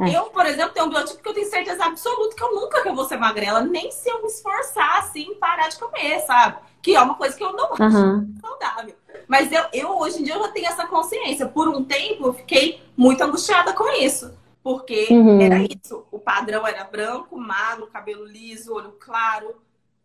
[0.01, 0.15] É.
[0.15, 3.05] Eu, por exemplo, tenho um biotipo que eu tenho certeza absoluta que eu nunca vou
[3.07, 6.59] ser magrela, nem se eu me esforçar assim, parar de comer, sabe?
[6.83, 8.35] Que é uma coisa que eu não acho uhum.
[8.41, 8.95] saudável.
[9.27, 11.49] Mas eu, eu, hoje em dia, eu já tenho essa consciência.
[11.49, 14.37] Por um tempo, eu fiquei muito angustiada com isso.
[14.63, 15.41] Porque uhum.
[15.41, 16.05] era isso.
[16.11, 19.57] O padrão era branco, magro, cabelo liso, olho claro.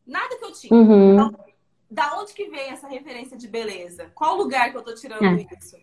[0.08, 0.73] Nada que eu tinha.
[0.73, 1.13] Uhum.
[1.13, 1.36] Então,
[1.89, 4.10] da onde que vem essa referência de beleza?
[4.15, 5.47] Qual lugar que eu tô tirando é.
[5.60, 5.77] isso?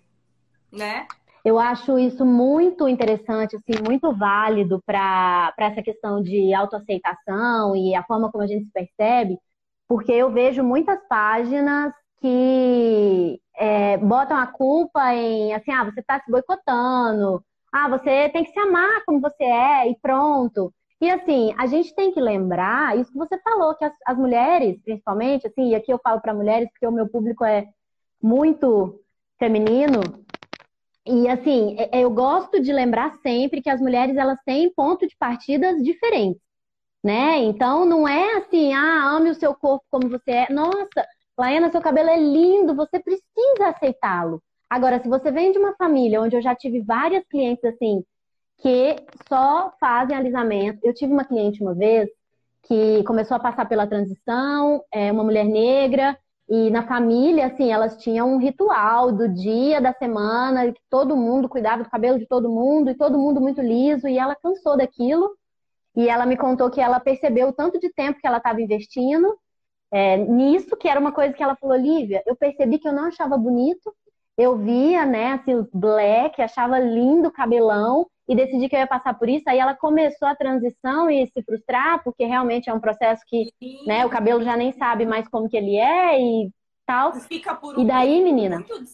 [0.73, 1.07] Né?
[1.45, 8.03] Eu acho isso muito interessante, assim, muito válido para essa questão de autoaceitação e a
[8.05, 9.39] forma como a gente se percebe,
[9.89, 16.21] porque eu vejo muitas páginas que é, botam a culpa em, assim, ah, você está
[16.21, 20.73] se boicotando, ah, você tem que se amar como você é e pronto.
[21.01, 24.81] E assim, a gente tem que lembrar isso que você falou, que as, as mulheres,
[24.83, 27.67] principalmente, assim, e aqui eu falo para mulheres porque o meu público é
[28.21, 29.01] muito
[29.39, 30.01] feminino.
[31.09, 35.07] E assim, é, é, eu gosto de lembrar sempre que as mulheres elas têm ponto
[35.07, 36.43] de partidas diferentes,
[37.03, 37.39] né?
[37.39, 40.53] Então não é assim, ah, ame o seu corpo como você é.
[40.53, 41.07] Nossa,
[41.39, 44.43] Laiana, seu cabelo é lindo, você precisa aceitá-lo.
[44.69, 48.05] Agora, se você vem de uma família onde eu já tive várias clientes assim,
[48.59, 48.97] que
[49.29, 50.81] só fazem alisamento.
[50.83, 52.09] Eu tive uma cliente uma vez
[52.65, 56.19] que começou a passar pela transição, é uma mulher negra,
[56.49, 61.49] e na família, assim, elas tinham um ritual do dia, da semana, que todo mundo
[61.49, 65.37] cuidava do cabelo de todo mundo, e todo mundo muito liso, e ela cansou daquilo.
[65.95, 69.37] E ela me contou que ela percebeu o tanto de tempo que ela estava investindo
[69.91, 73.05] é, nisso, que era uma coisa que ela falou, Lívia, eu percebi que eu não
[73.05, 73.95] achava bonito,
[74.37, 78.87] eu via, né, assim, os black, achava lindo o cabelão e decidi que eu ia
[78.87, 79.49] passar por isso.
[79.49, 83.87] Aí ela começou a transição e se frustrar, porque realmente é um processo que, Sim.
[83.87, 86.51] né, o cabelo já nem sabe mais como que ele é e
[86.87, 87.15] tal.
[87.15, 88.57] Fica por um e daí, menina?
[88.57, 88.85] Muito,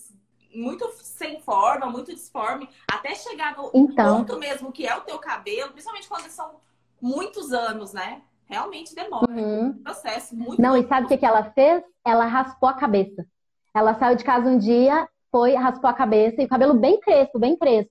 [0.55, 4.19] muito sem forma, muito disforme, até chegar no então...
[4.19, 6.61] ponto mesmo que é o teu cabelo, principalmente quando são
[7.01, 8.23] muitos anos, né?
[8.47, 9.31] Realmente demora.
[9.31, 9.69] Uhum.
[9.69, 10.61] Um processo muito.
[10.61, 11.83] Não, e sabe o que, que ela fez?
[12.05, 13.27] Ela raspou a cabeça.
[13.75, 17.41] Ela saiu de casa um dia foi, raspou a cabeça e o cabelo bem crespo,
[17.41, 17.91] bem crespo.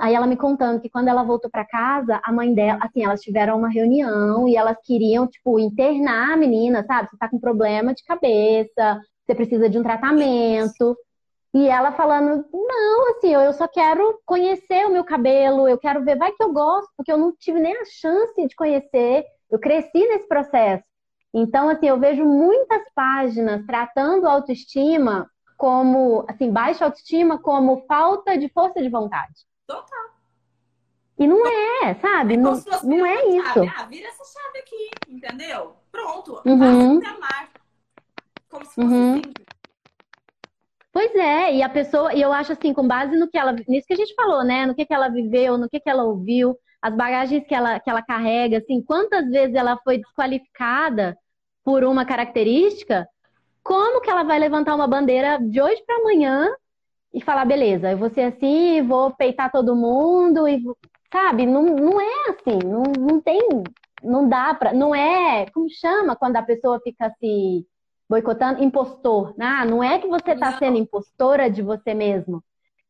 [0.00, 3.20] Aí ela me contando que quando ela voltou para casa, a mãe dela, assim, elas
[3.20, 7.08] tiveram uma reunião e elas queriam, tipo, internar a menina, sabe?
[7.08, 10.96] Você tá com problema de cabeça, você precisa de um tratamento.
[11.52, 16.16] E ela falando, não, assim, eu só quero conhecer o meu cabelo, eu quero ver,
[16.16, 19.98] vai que eu gosto, porque eu não tive nem a chance de conhecer, eu cresci
[19.98, 20.84] nesse processo.
[21.34, 28.48] Então, assim, eu vejo muitas páginas tratando autoestima como, assim, baixa autoestima como falta de
[28.48, 29.49] força de vontade.
[29.70, 30.10] Total.
[31.16, 32.36] E não é, sabe?
[32.36, 33.60] Não, não é isso.
[33.76, 35.76] Ah, vira essa chave aqui, entendeu?
[35.92, 36.42] Pronto.
[36.44, 37.00] Uhum.
[37.06, 37.50] amar.
[38.48, 39.14] Como se fosse uhum.
[39.14, 39.46] simples.
[40.92, 43.86] Pois é, e a pessoa, e eu acho assim, com base no que ela, nisso
[43.86, 44.66] que a gente falou, né?
[44.66, 47.88] No que, que ela viveu, no que, que ela ouviu, as bagagens que ela, que
[47.88, 51.16] ela carrega, assim, quantas vezes ela foi desqualificada
[51.62, 53.06] por uma característica,
[53.62, 56.50] como que ela vai levantar uma bandeira de hoje para amanhã
[57.12, 60.62] e falar, beleza, eu vou ser assim, vou peitar todo mundo, e
[61.12, 61.44] sabe?
[61.44, 63.40] Não, não é assim, não, não tem,
[64.02, 67.66] não dá pra, não é, como chama quando a pessoa fica se
[68.08, 68.62] boicotando?
[68.62, 69.34] Impostor.
[69.38, 72.42] Ah, não é que você está sendo impostora de você mesmo.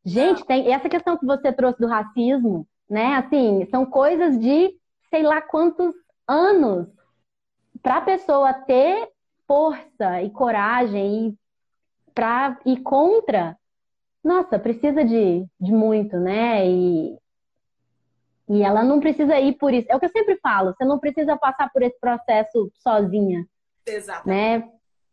[0.02, 3.16] Gente, tem essa questão que você trouxe do racismo, né?
[3.16, 4.74] Assim, são coisas de
[5.10, 5.94] sei lá quantos
[6.26, 6.88] anos
[7.82, 9.08] para a pessoa ter
[9.46, 11.38] força e coragem e
[12.14, 13.56] para ir contra
[14.22, 16.66] nossa, precisa de, de muito, né?
[16.66, 17.18] E,
[18.48, 19.86] e ela não precisa ir por isso.
[19.90, 23.46] É o que eu sempre falo, você não precisa passar por esse processo sozinha.
[23.86, 24.28] Exato.
[24.28, 24.68] Né?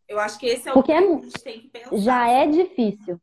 [0.08, 1.96] Eu acho que esse é o Porque que é, a gente tem que pensar.
[1.96, 3.20] Já é difícil.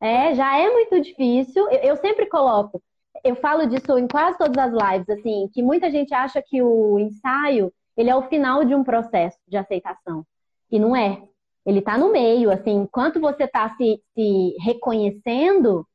[0.00, 1.68] É, já é muito difícil.
[1.70, 2.82] Eu, eu sempre coloco,
[3.24, 6.98] eu falo disso em quase todas as lives, assim, que muita gente acha que o
[6.98, 10.24] ensaio, ele é o final de um processo de aceitação.
[10.70, 11.22] E não é
[11.66, 15.86] ele está no meio, assim, enquanto você está se, se, reconhecendo,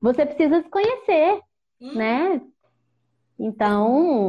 [0.00, 1.40] você precisa se conhecer,
[1.80, 1.94] hum.
[1.94, 2.40] né?
[3.36, 4.28] Então,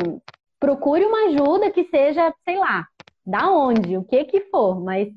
[0.60, 2.88] procure uma ajuda que seja, sei lá,
[3.24, 5.08] da onde, o que que for, mas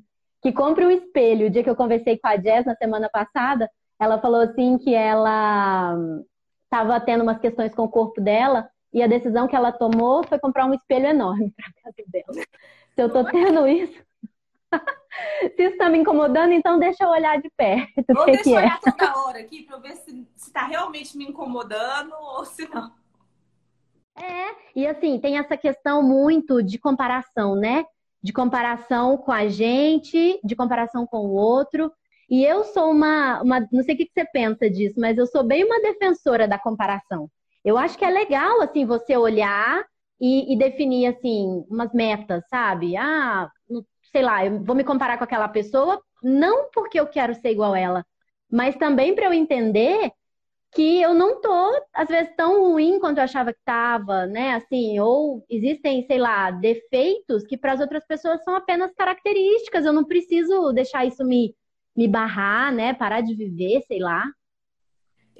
[0.42, 1.46] que compre um espelho.
[1.46, 4.94] O dia que eu conversei com a Jess na semana passada, ela falou assim que
[4.94, 5.96] ela
[6.64, 10.38] estava tendo umas questões com o corpo dela e a decisão que ela tomou foi
[10.38, 12.46] comprar um espelho enorme para casa dela.
[12.94, 14.04] Se eu tô tendo isso,
[15.56, 18.04] se está me incomodando, então deixa eu olhar de perto.
[18.16, 18.62] Ou deixa eu é.
[18.62, 22.92] olhar toda hora aqui para ver se está realmente me incomodando ou se não.
[24.16, 27.84] É, e assim, tem essa questão muito de comparação, né?
[28.22, 31.90] De comparação com a gente, de comparação com o outro.
[32.28, 35.42] E eu sou uma, uma não sei o que você pensa disso, mas eu sou
[35.42, 37.28] bem uma defensora da comparação.
[37.64, 39.84] Eu acho que é legal, assim, você olhar
[40.20, 42.96] e, e definir, assim, umas metas, sabe?
[42.96, 43.50] Ah,
[44.12, 47.74] sei lá, eu vou me comparar com aquela pessoa, não porque eu quero ser igual
[47.74, 48.06] a ela,
[48.50, 50.12] mas também para eu entender
[50.72, 54.54] que eu não tô, às vezes, tão ruim quanto eu achava que estava, né?
[54.54, 59.84] Assim, ou existem, sei lá, defeitos que para as outras pessoas são apenas características.
[59.84, 61.54] Eu não preciso deixar isso me,
[61.96, 62.94] me barrar, né?
[62.94, 64.24] Parar de viver, sei lá.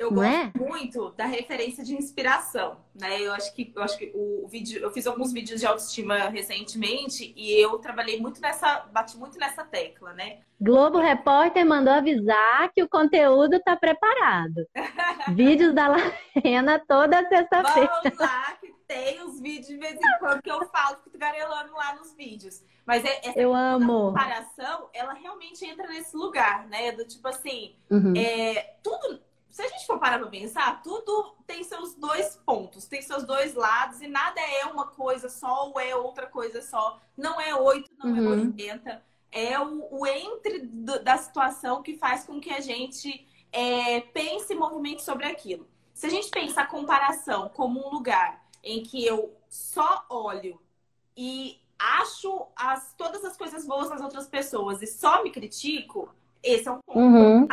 [0.03, 0.53] Eu gosto é?
[0.59, 3.21] muito da referência de inspiração, né?
[3.21, 7.33] Eu acho que eu acho que o vídeo, eu fiz alguns vídeos de autoestima recentemente
[7.37, 10.41] e eu trabalhei muito nessa, bati muito nessa tecla, né?
[10.61, 14.67] Globo Repórter mandou avisar que o conteúdo está preparado.
[15.35, 18.01] Vídeos da Lorena toda sexta-feira.
[18.03, 21.73] Vamos lá, que tem os vídeos de vez em quando que eu falo, fico garelando
[21.75, 22.61] lá nos vídeos.
[22.85, 24.09] Mas é, essa eu amo.
[24.09, 26.91] comparação, ela realmente entra nesse lugar, né?
[26.91, 28.15] Do tipo assim, uhum.
[28.17, 29.21] é, tudo
[29.53, 33.55] se a gente for parar pra pensar, tudo tem seus dois pontos, tem seus dois
[33.55, 36.99] lados, e nada é uma coisa só ou é outra coisa só.
[37.15, 38.33] Não é oito, não é uhum.
[38.33, 39.05] é oitenta.
[39.31, 44.55] É o, o entre do, da situação que faz com que a gente é, pense
[44.55, 45.69] e movimente sobre aquilo.
[45.93, 50.59] Se a gente pensa a comparação como um lugar em que eu só olho
[51.15, 56.09] e acho as, todas as coisas boas nas outras pessoas e só me critico,
[56.43, 57.47] esse é um ponto uhum.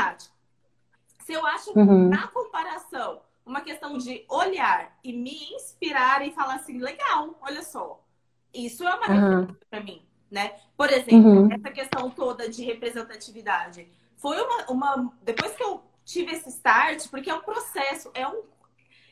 [1.30, 2.10] Se eu acho, uhum.
[2.10, 8.04] na comparação, uma questão de olhar e me inspirar e falar assim, legal, olha só.
[8.52, 9.30] Isso é uma uhum.
[9.30, 10.56] referência para mim, né?
[10.76, 11.54] Por exemplo, uhum.
[11.54, 13.88] essa questão toda de representatividade.
[14.18, 15.14] Foi uma, uma.
[15.22, 18.42] Depois que eu tive esse start, porque é um processo, é um.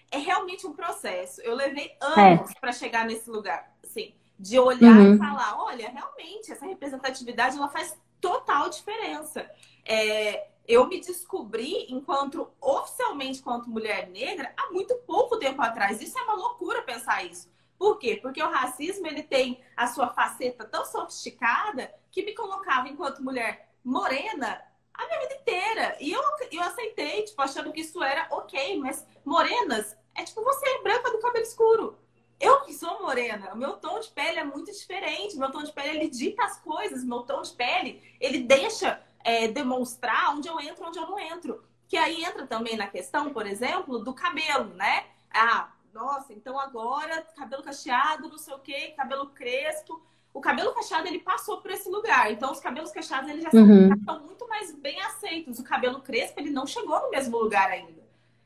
[0.10, 1.40] É realmente um processo.
[1.42, 2.60] Eu levei anos é.
[2.60, 5.18] para chegar nesse lugar, assim, de olhar e uhum.
[5.20, 9.48] falar, olha, realmente, essa representatividade ela faz total diferença.
[9.86, 16.02] É, eu me descobri enquanto oficialmente quanto mulher negra há muito pouco tempo atrás.
[16.02, 17.50] Isso é uma loucura pensar isso.
[17.78, 18.18] Por quê?
[18.22, 23.72] Porque o racismo ele tem a sua faceta tão sofisticada que me colocava enquanto mulher
[23.84, 24.62] morena
[24.94, 25.98] a minha vida inteira.
[26.02, 30.80] E eu, eu aceitei, tipo, achando que isso era ok, mas morenas é tipo você,
[30.80, 31.98] branca do cabelo escuro.
[32.40, 35.38] Eu que sou morena, o meu tom de pele é muito diferente.
[35.38, 37.04] Meu tom de pele, ele dita as coisas.
[37.04, 41.62] Meu tom de pele, ele deixa é, demonstrar onde eu entro, onde eu não entro.
[41.86, 45.04] Que aí entra também na questão, por exemplo, do cabelo, né?
[45.30, 50.02] Ah, nossa, então agora cabelo cacheado, não sei o quê, cabelo crespo.
[50.34, 52.32] O cabelo cacheado, ele passou por esse lugar.
[52.32, 53.90] Então, os cabelos cacheados, eles já uhum.
[54.06, 55.60] são muito mais bem aceitos.
[55.60, 58.02] O cabelo crespo, ele não chegou no mesmo lugar ainda.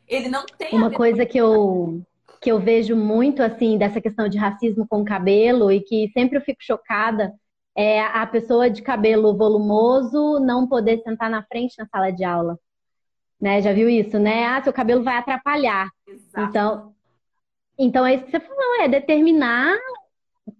[0.08, 0.74] Ele não tem...
[0.74, 2.02] Uma coisa que eu
[2.41, 6.41] que eu vejo muito assim dessa questão de racismo com cabelo e que sempre eu
[6.41, 7.32] fico chocada
[7.76, 12.60] é a pessoa de cabelo volumoso não poder sentar na frente na sala de aula.
[13.40, 13.62] Né?
[13.62, 14.46] Já viu isso, né?
[14.46, 15.90] Ah, seu cabelo vai atrapalhar.
[16.08, 16.50] Exato.
[16.50, 16.96] Então,
[17.78, 19.76] então é isso que você falou, é determinar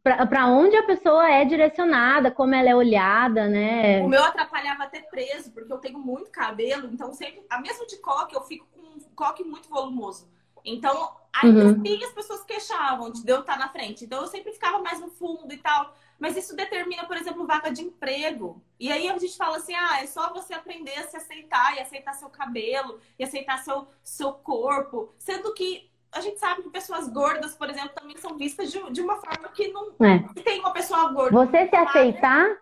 [0.04, 4.02] para onde a pessoa é direcionada, como ela é olhada, né?
[4.02, 7.98] O meu atrapalhava até preso, porque eu tenho muito cabelo, então sempre, a mesmo de
[7.98, 10.30] coque, eu fico com um coque muito volumoso.
[10.64, 11.72] Então, ainda uhum.
[11.72, 14.06] assim as pessoas queixavam de eu estar na frente.
[14.06, 15.94] Então, eu sempre ficava mais no fundo e tal.
[16.22, 18.62] Mas isso determina, por exemplo, vaga de emprego.
[18.80, 21.80] E aí a gente fala assim: ah, é só você aprender a se aceitar e
[21.80, 25.12] aceitar seu cabelo e aceitar seu, seu corpo.
[25.18, 29.02] Sendo que a gente sabe que pessoas gordas, por exemplo, também são vistas de, de
[29.02, 30.20] uma forma que não é.
[30.44, 31.44] tem uma pessoa gorda.
[31.44, 32.56] Você se aceitar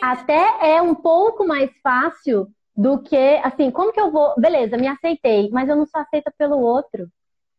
[0.00, 2.46] até é um pouco mais fácil
[2.76, 4.32] do que, assim, como que eu vou.
[4.38, 7.08] Beleza, me aceitei, mas eu não sou aceita pelo outro,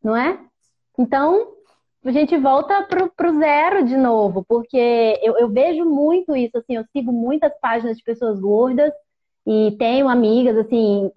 [0.01, 0.39] não é?
[0.97, 1.56] Então,
[2.05, 6.75] a gente volta pro, pro zero de novo, porque eu, eu vejo muito isso, assim,
[6.75, 8.91] eu sigo muitas páginas de pessoas gordas
[9.45, 11.11] e tenho amigas, assim,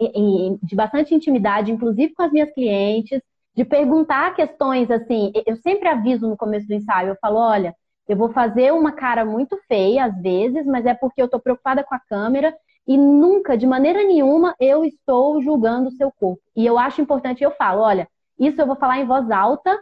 [0.62, 3.21] de bastante intimidade, inclusive com as minhas clientes,
[3.55, 7.75] de perguntar questões, assim, eu sempre aviso no começo do ensaio, eu falo, olha,
[8.09, 11.85] eu vou fazer uma cara muito feia às vezes, mas é porque eu tô preocupada
[11.85, 12.55] com a câmera
[12.87, 16.43] e nunca, de maneira nenhuma, eu estou julgando o seu corpo.
[16.57, 19.79] E eu acho importante, eu falo, olha, isso eu vou falar em voz alta,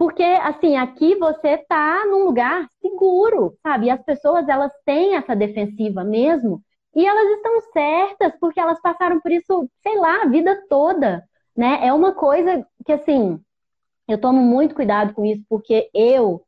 [0.00, 3.84] porque, assim, aqui você tá num lugar seguro, sabe?
[3.84, 6.62] E as pessoas, elas têm essa defensiva mesmo,
[6.96, 11.22] e elas estão certas, porque elas passaram por isso, sei lá, a vida toda,
[11.54, 11.86] né?
[11.86, 13.38] É uma coisa que, assim,
[14.08, 16.42] eu tomo muito cuidado com isso, porque eu,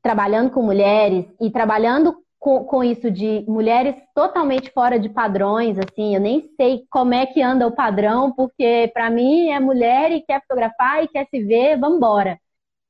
[0.00, 6.14] trabalhando com mulheres e trabalhando com, com isso de mulheres totalmente fora de padrões, assim,
[6.14, 10.22] eu nem sei como é que anda o padrão, porque para mim é mulher e
[10.22, 12.38] quer fotografar e quer se ver, vamos embora.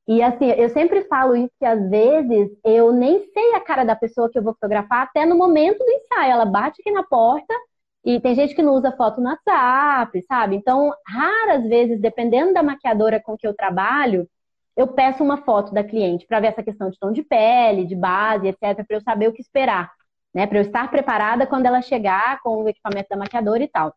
[0.09, 3.95] E assim, eu sempre falo isso que às vezes eu nem sei a cara da
[3.95, 6.33] pessoa que eu vou fotografar até no momento do ensaio.
[6.33, 7.55] Ela bate aqui na porta
[8.03, 10.57] e tem gente que não usa foto no WhatsApp, sabe?
[10.57, 14.27] Então, raras vezes, dependendo da maquiadora com que eu trabalho,
[14.75, 17.95] eu peço uma foto da cliente para ver essa questão de tom de pele, de
[17.95, 19.93] base, etc, para eu saber o que esperar,
[20.33, 20.47] né?
[20.47, 23.95] Para eu estar preparada quando ela chegar com o equipamento da maquiadora e tal.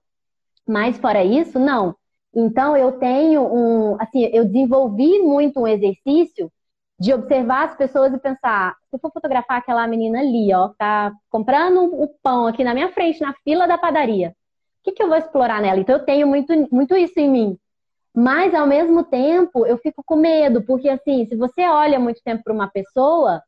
[0.68, 1.96] Mas fora isso, não.
[2.34, 6.52] Então eu tenho um, assim, eu desenvolvi muito um exercício
[7.00, 11.12] de observar as pessoas e pensar, se eu for fotografar aquela menina ali, ó, tá
[11.30, 15.08] comprando o pão aqui na minha frente, na fila da padaria, o que, que eu
[15.08, 15.80] vou explorar nela?
[15.80, 17.58] Então eu tenho muito, muito isso em mim.
[18.14, 22.44] Mas, ao mesmo tempo, eu fico com medo, porque, assim, se você olha muito tempo
[22.44, 23.42] para uma pessoa,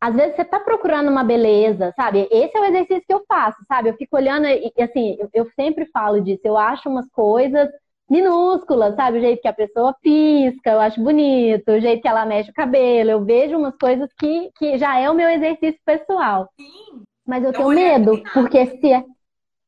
[0.00, 2.28] às vezes você está procurando uma beleza, sabe?
[2.30, 3.88] Esse é o exercício que eu faço, sabe?
[3.88, 7.68] Eu fico olhando e, assim, eu, eu sempre falo disso, eu acho umas coisas
[8.12, 9.18] minúsculas, sabe?
[9.18, 12.54] O jeito que a pessoa pisca, eu acho bonito, o jeito que ela mexe o
[12.54, 16.46] cabelo, eu vejo umas coisas que, que já é o meu exercício pessoal.
[16.60, 17.02] Sim.
[17.26, 19.02] Mas eu tenho medo, porque se é.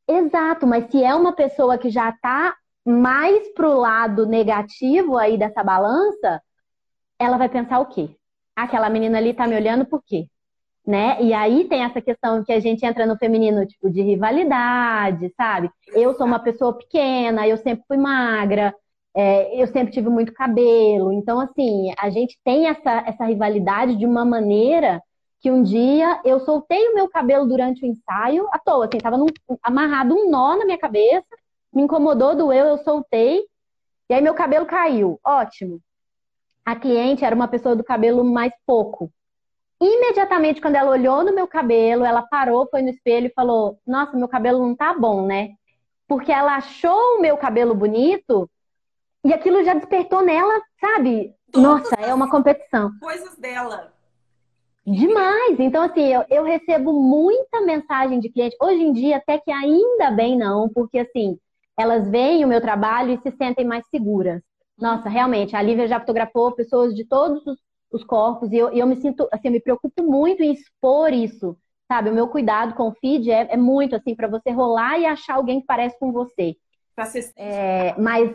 [0.07, 2.54] Exato, mas se é uma pessoa que já está
[2.85, 6.42] mais pro lado negativo aí dessa balança,
[7.18, 8.14] ela vai pensar o quê?
[8.54, 10.26] Aquela menina ali tá me olhando por quê?
[10.87, 11.23] Né?
[11.23, 15.70] E aí tem essa questão que a gente entra no feminino, tipo, de rivalidade, sabe?
[15.94, 18.75] Eu sou uma pessoa pequena, eu sempre fui magra,
[19.14, 21.11] é, eu sempre tive muito cabelo.
[21.12, 25.01] Então, assim, a gente tem essa, essa rivalidade de uma maneira
[25.40, 29.18] que um dia eu soltei o meu cabelo durante o ensaio, à toa, assim, tava
[29.18, 29.27] num,
[29.62, 31.27] amarrado um nó na minha cabeça,
[31.73, 33.42] me incomodou, doeu, eu soltei.
[34.09, 35.18] E aí meu cabelo caiu.
[35.25, 35.81] Ótimo.
[36.64, 39.11] A cliente era uma pessoa do cabelo mais pouco.
[39.85, 44.16] Imediatamente, quando ela olhou no meu cabelo, ela parou, foi no espelho e falou: Nossa,
[44.16, 45.51] meu cabelo não tá bom, né?
[46.09, 48.49] Porque ela achou o meu cabelo bonito
[49.22, 51.35] e aquilo já despertou nela, sabe?
[51.53, 52.93] Todas Nossa, é uma competição.
[52.99, 53.93] Coisas dela.
[54.87, 55.59] Demais!
[55.59, 58.57] Então, assim, eu, eu recebo muita mensagem de cliente.
[58.61, 61.39] Hoje em dia, até que ainda bem não, porque assim,
[61.78, 64.43] elas veem o meu trabalho e se sentem mais seguras.
[64.78, 67.59] Nossa, realmente, a Lívia já fotografou pessoas de todos os,
[67.91, 71.57] os corpos e eu, eu, me sinto, assim, eu me preocupo muito em expor isso,
[71.87, 72.11] sabe?
[72.11, 75.35] O meu cuidado com o feed é, é muito, assim, para você rolar e achar
[75.35, 76.57] alguém que parece com você.
[76.95, 77.30] Pra ser...
[77.37, 78.35] É, mas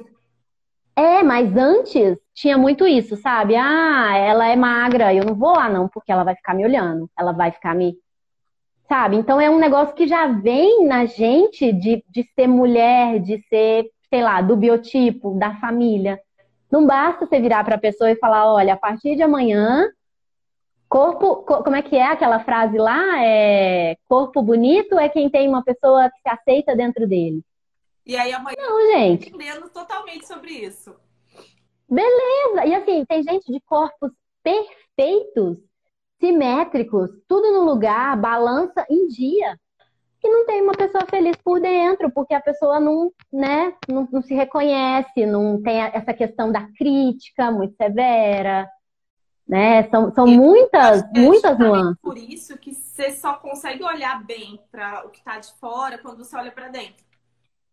[1.00, 3.56] é, mas antes tinha muito isso, sabe?
[3.56, 7.10] Ah, ela é magra, eu não vou lá não, porque ela vai ficar me olhando,
[7.18, 7.95] ela vai ficar me.
[8.86, 9.16] Sabe?
[9.16, 13.89] Então é um negócio que já vem na gente de, de ser mulher, de ser,
[14.10, 16.20] sei lá, do biotipo, da família.
[16.72, 19.89] Não basta você virar para a pessoa e falar: olha, a partir de amanhã,
[20.88, 21.38] corpo.
[21.43, 23.24] Como é que é aquela frase lá?
[23.24, 27.43] É, corpo bonito é quem tem uma pessoa que se aceita dentro dele.
[28.05, 29.30] E aí amanhã não, gente.
[29.30, 30.95] entendendo totalmente sobre isso.
[31.88, 32.65] Beleza!
[32.65, 34.11] E assim, tem gente de corpos
[34.43, 35.57] perfeitos,
[36.20, 39.59] simétricos, tudo no lugar, balança em dia.
[40.22, 44.22] E não tem uma pessoa feliz por dentro, porque a pessoa não, né, não, não
[44.22, 48.70] se reconhece, não tem essa questão da crítica muito severa,
[49.47, 49.89] né?
[49.89, 52.01] São, são muitas, é muitas nuances.
[52.01, 56.24] Por isso que você só consegue olhar bem para o que está de fora quando
[56.24, 57.09] você olha para dentro.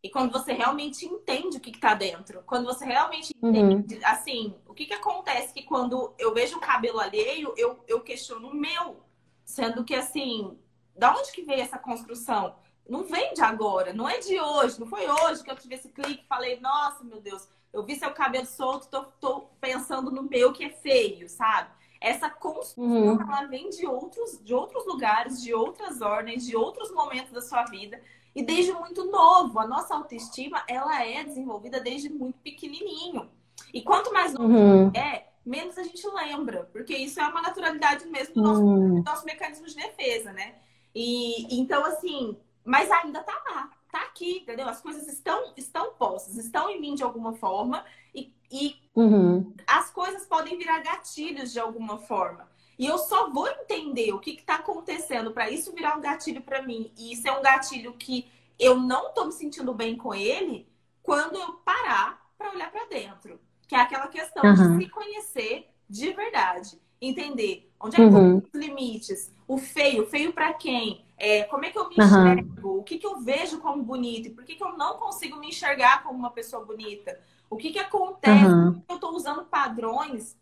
[0.03, 2.43] E quando você realmente entende o que, está dentro.
[2.47, 3.51] Quando você realmente uhum.
[3.51, 4.01] entende, uhum.
[4.05, 8.49] assim, o que, que acontece que quando eu vejo o cabelo alheio, eu, eu questiono
[8.49, 9.03] o meu.
[9.45, 10.57] Sendo que, assim,
[10.97, 12.57] da onde que veio essa construção?
[12.89, 15.89] Não vem de agora, não é de hoje, não foi hoje que eu tive esse
[15.89, 20.23] clique e falei, nossa, meu Deus, eu vi seu cabelo solto, tô, tô pensando no
[20.23, 21.71] meu que é feio, sabe?
[22.01, 23.21] Essa construção, uhum.
[23.21, 27.65] ela vem de outros, de outros lugares, de outras ordens, de outros momentos da sua
[27.65, 28.01] vida.
[28.35, 33.29] E desde muito novo, a nossa autoestima, ela é desenvolvida desde muito pequenininho.
[33.73, 34.93] E quanto mais novo uhum.
[34.95, 38.97] é, menos a gente lembra, porque isso é uma naturalidade mesmo do nosso, uhum.
[38.97, 40.57] do nosso mecanismo de defesa, né?
[40.99, 44.67] E então, assim, mas ainda tá lá, tá aqui, entendeu?
[44.67, 47.85] As coisas estão, estão postas, estão em mim de alguma forma,
[48.15, 49.53] e, e uhum.
[49.67, 52.49] as coisas podem virar gatilhos de alguma forma.
[52.79, 56.63] E eu só vou entender o que está acontecendo para isso virar um gatilho para
[56.63, 56.91] mim.
[56.97, 58.27] E isso é um gatilho que
[58.59, 60.67] eu não estou me sentindo bem com ele
[61.03, 63.39] quando eu parar para olhar para dentro.
[63.69, 64.79] Que é aquela questão uhum.
[64.79, 66.81] de se conhecer de verdade.
[67.01, 68.39] Entender onde é que uhum.
[68.39, 69.36] os limites.
[69.47, 71.05] O feio, feio para quem?
[71.17, 72.69] É, como é que eu me enxergo?
[72.69, 72.79] Uhum.
[72.79, 74.29] O que, que eu vejo como bonito?
[74.29, 77.19] E por que, que eu não consigo me enxergar como uma pessoa bonita?
[77.49, 78.45] O que, que acontece?
[78.45, 78.83] Uhum.
[78.89, 80.37] Eu estou usando padrões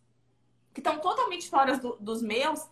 [0.72, 2.66] que estão totalmente fora do, dos meus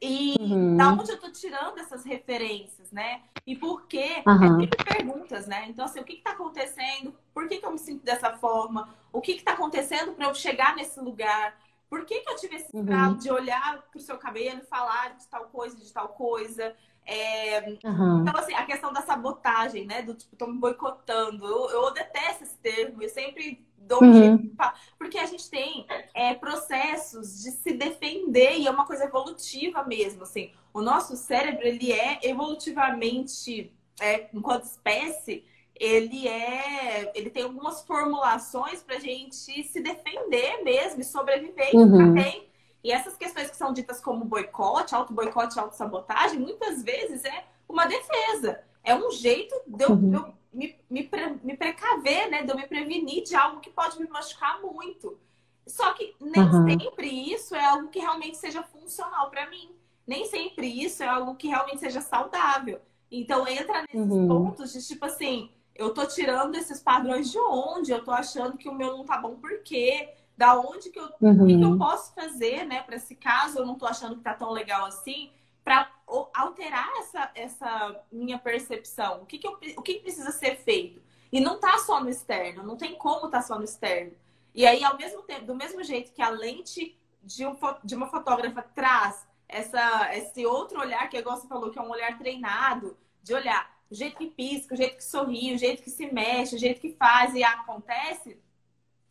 [0.00, 0.76] e uhum.
[0.76, 3.22] da onde eu tô tirando essas referências, né?
[3.46, 4.22] E por quê?
[4.26, 4.62] Uhum.
[4.62, 5.66] É perguntas, né?
[5.68, 7.14] Então, assim, o que está acontecendo?
[7.34, 8.94] Por que, que eu me sinto dessa forma?
[9.12, 11.58] O que está acontecendo para eu chegar nesse lugar?
[11.88, 13.16] Por que, que eu tive esse uhum.
[13.16, 16.74] de olhar pro seu cabelo e falar de tal coisa, de tal coisa?
[17.04, 17.60] É...
[17.84, 18.22] Uhum.
[18.22, 20.02] Então, assim, a questão da sabotagem, né?
[20.02, 21.46] Do tipo, tô me boicotando.
[21.46, 23.00] Eu, eu detesto esse termo.
[23.00, 24.38] Eu sempre dou um uhum.
[24.38, 24.56] jeito.
[24.98, 30.24] Porque a gente tem é, processos de se defender e é uma coisa evolutiva mesmo.
[30.24, 30.52] Assim.
[30.74, 35.44] O nosso cérebro, ele é evolutivamente, é, enquanto espécie,
[35.78, 37.12] ele é.
[37.14, 41.96] Ele tem algumas formulações pra gente se defender mesmo e sobreviver uhum.
[41.96, 42.48] também.
[42.82, 48.60] E essas questões que são ditas como boicote, auto-boicote, auto-sabotagem, muitas vezes é uma defesa.
[48.82, 50.14] É um jeito de eu, uhum.
[50.14, 52.42] eu me, me, pre, me precaver, né?
[52.42, 55.18] De eu me prevenir de algo que pode me machucar muito.
[55.66, 56.68] Só que nem uhum.
[56.68, 59.70] sempre isso é algo que realmente seja funcional para mim.
[60.06, 62.80] Nem sempre isso é algo que realmente seja saudável.
[63.10, 64.28] Então entra nesses uhum.
[64.28, 67.92] pontos de tipo assim, eu tô tirando esses padrões de onde?
[67.92, 70.14] Eu tô achando que o meu não tá bom por quê?
[70.36, 71.46] Da onde que eu, uhum.
[71.46, 74.34] que, que eu posso fazer, né, para esse caso eu não tô achando que tá
[74.34, 75.30] tão legal assim,
[75.64, 75.90] para
[76.34, 79.22] alterar essa, essa minha percepção.
[79.22, 81.00] O que, que, eu, o que, que precisa ser feito?
[81.32, 84.12] E não tá só no externo, não tem como tá só no externo.
[84.54, 88.06] E aí, ao mesmo tempo, do mesmo jeito que a lente de, um, de uma
[88.06, 92.96] fotógrafa traz essa, esse outro olhar, que igual você falou, que é um olhar treinado,
[93.22, 96.56] de olhar o jeito que pisca, o jeito que sorri, o jeito que se mexe,
[96.56, 98.38] o jeito que faz e acontece,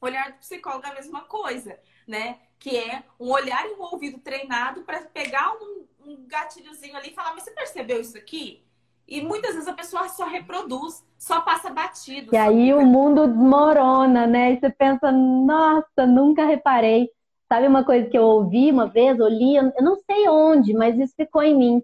[0.02, 2.40] o olhar do psicólogo é a mesma coisa, né?
[2.60, 7.14] Que é um olhar e um ouvido treinado para pegar um, um gatilhozinho ali e
[7.14, 8.64] falar, mas você percebeu isso aqui?
[9.08, 12.34] E muitas vezes a pessoa só reproduz, só passa batido.
[12.34, 14.54] E aí o mundo desmorona, né?
[14.54, 17.10] E você pensa, nossa, nunca reparei.
[17.48, 20.98] Sabe uma coisa que eu ouvi uma vez, eu li, eu não sei onde, mas
[20.98, 21.84] isso ficou em mim,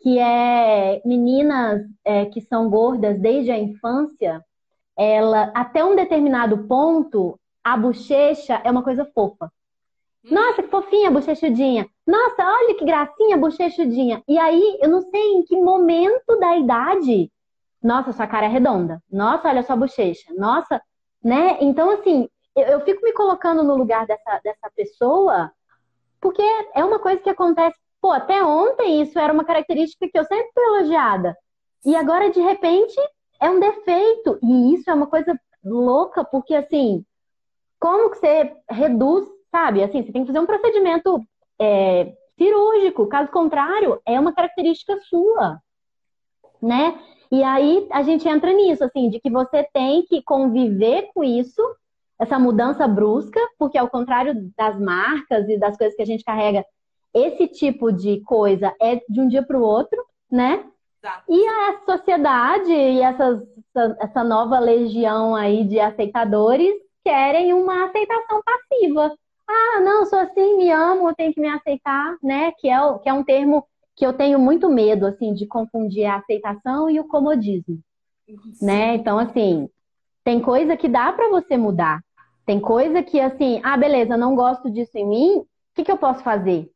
[0.00, 4.44] que é meninas é, que são gordas desde a infância,
[4.96, 9.50] ela até um determinado ponto, a bochecha é uma coisa fofa.
[10.24, 11.88] Nossa, que fofinha, bochechudinha.
[12.06, 14.22] Nossa, olha que gracinha, bochechudinha.
[14.28, 17.32] E aí, eu não sei em que momento da idade.
[17.82, 19.02] Nossa, sua cara é redonda.
[19.10, 20.32] Nossa, olha sua bochecha.
[20.36, 20.80] Nossa,
[21.24, 21.56] né?
[21.60, 25.50] Então, assim, eu, eu fico me colocando no lugar dessa, dessa pessoa,
[26.20, 26.42] porque
[26.74, 27.78] é uma coisa que acontece.
[28.00, 31.36] Pô, até ontem isso era uma característica que eu sempre fui elogiada.
[31.84, 32.96] E agora, de repente,
[33.40, 34.38] é um defeito.
[34.42, 37.04] E isso é uma coisa louca, porque assim,
[37.78, 39.82] como que você reduz, sabe?
[39.82, 41.22] Assim, você tem que fazer um procedimento
[41.58, 45.60] é, cirúrgico, caso contrário, é uma característica sua,
[46.62, 46.98] né?
[47.30, 51.62] E aí a gente entra nisso, assim, de que você tem que conviver com isso,
[52.18, 56.64] essa mudança brusca, porque ao contrário das marcas e das coisas que a gente carrega,
[57.14, 60.64] esse tipo de coisa é de um dia para o outro, né?
[61.02, 61.24] Exato.
[61.28, 63.42] E a sociedade e essas,
[64.00, 69.14] essa nova legião aí de aceitadores querem uma aceitação passiva.
[69.48, 72.52] Ah, não, sou assim, me amo, tenho que me aceitar, né?
[72.52, 76.16] Que é, que é um termo que eu tenho muito medo, assim, de confundir a
[76.16, 77.78] aceitação e o comodismo,
[78.60, 78.94] né?
[78.94, 79.68] Então, assim,
[80.24, 82.00] tem coisa que dá para você mudar.
[82.46, 85.98] Tem coisa que, assim, ah, beleza, não gosto disso em mim, o que, que eu
[85.98, 86.70] posso fazer?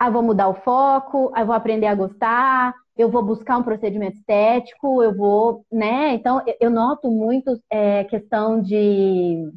[0.00, 4.16] Ah, vou mudar o foco, ah, vou aprender a gostar, eu vou buscar um procedimento
[4.16, 6.14] estético, eu vou, né?
[6.14, 9.52] Então, eu noto muito é, questão de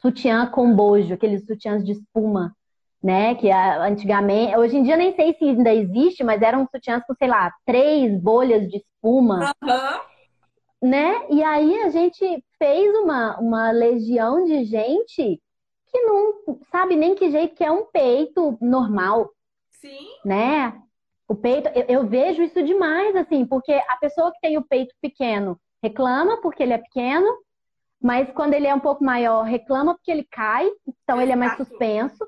[0.00, 2.56] sutiã com bojo, aqueles sutiãs de espuma,
[3.02, 3.34] né?
[3.34, 7.28] Que antigamente, hoje em dia nem sei se ainda existe, mas eram sutiãs com, sei
[7.28, 9.52] lá, três bolhas de espuma.
[9.62, 10.88] Uhum.
[10.90, 11.26] Né?
[11.28, 15.42] E aí a gente fez uma, uma legião de gente
[15.90, 16.34] que não
[16.70, 19.30] sabe nem que jeito que é um peito normal.
[19.80, 20.08] Sim.
[20.24, 20.80] Né?
[21.28, 24.94] O peito, eu, eu vejo isso demais, assim, porque a pessoa que tem o peito
[25.00, 27.26] pequeno reclama porque ele é pequeno,
[28.00, 31.56] mas quando ele é um pouco maior, reclama porque ele cai, então ele é mais
[31.56, 32.26] suspenso.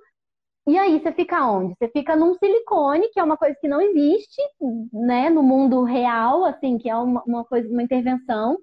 [0.66, 1.74] E aí você fica onde?
[1.78, 4.40] Você fica num silicone, que é uma coisa que não existe,
[4.92, 8.58] né, no mundo real, assim, que é uma, uma coisa, uma intervenção.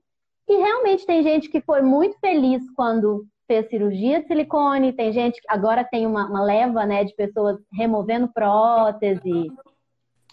[0.48, 5.41] E realmente tem gente que foi muito feliz quando fez cirurgia de silicone, tem gente
[5.41, 9.52] que agora tem uma, uma leva, né, de pessoas removendo prótese.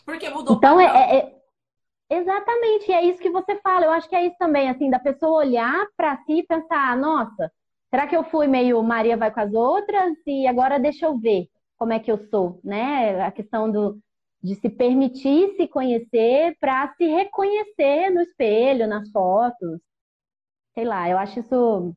[0.04, 0.56] Porque mudou.
[0.56, 1.36] Então é, é, é,
[2.10, 3.86] exatamente, é isso que você fala.
[3.86, 7.50] Eu acho que é isso também, assim, da pessoa olhar para si e pensar, nossa,
[7.88, 11.48] será que eu fui meio Maria vai com as outras e agora deixa eu ver
[11.76, 13.24] como é que eu sou, né?
[13.24, 13.98] A questão do,
[14.42, 19.80] de se permitir se conhecer para se reconhecer no espelho, nas fotos.
[20.74, 21.94] Sei lá, eu acho isso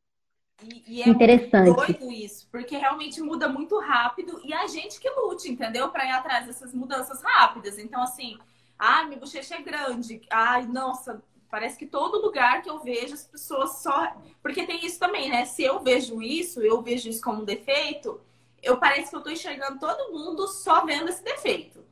[0.63, 1.73] e, e é interessante.
[1.73, 5.89] doido isso, porque realmente muda muito rápido e a gente que lute, entendeu?
[5.89, 7.77] Para ir atrás dessas mudanças rápidas.
[7.77, 8.37] Então, assim,
[8.77, 13.23] ai, minha bochecha é grande, ai, nossa, parece que todo lugar que eu vejo as
[13.23, 14.15] pessoas só.
[14.41, 15.45] Porque tem isso também, né?
[15.45, 18.19] Se eu vejo isso, eu vejo isso como um defeito,
[18.61, 21.85] eu parece que eu tô enxergando todo mundo só vendo esse defeito.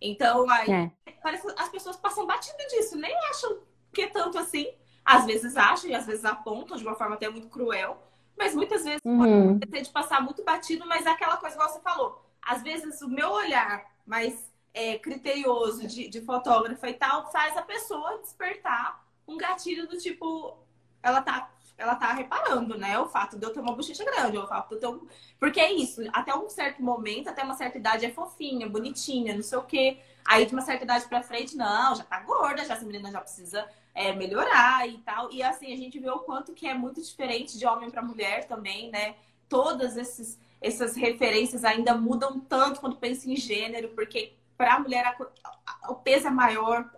[0.00, 0.90] Então, aí, é.
[1.22, 3.58] parece que as pessoas passam batido disso, nem acham
[3.92, 4.72] que é tanto assim.
[5.04, 8.00] Às vezes acham e às vezes apontam de uma forma até muito cruel,
[8.42, 9.58] mas muitas vezes uhum.
[9.60, 12.20] pode de passar muito batido, mas é aquela coisa que você falou.
[12.42, 17.62] Às vezes o meu olhar mais é, criterioso de, de fotógrafa e tal faz a
[17.62, 20.58] pessoa despertar um gatilho do tipo,
[21.02, 22.98] ela tá ela tá reparando, né?
[22.98, 25.06] O fato de eu ter uma bochecha grande, o fato de eu ter um...
[25.38, 29.42] Porque é isso, até um certo momento, até uma certa idade é fofinha, bonitinha, não
[29.42, 29.98] sei o quê.
[30.24, 33.20] Aí de uma certa idade pra frente, não, já tá gorda, já essa menina já
[33.20, 35.32] precisa é, melhorar e tal.
[35.32, 38.46] E assim, a gente vê o quanto que é muito diferente de homem para mulher
[38.46, 39.16] também, né?
[39.48, 45.16] Todas esses, essas referências ainda mudam tanto quando pensa em gênero, porque para a mulher
[45.88, 46.90] o peso é maior.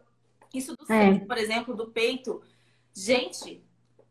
[0.52, 1.18] Isso do é.
[1.18, 2.42] por exemplo, do peito.
[2.92, 3.64] Gente,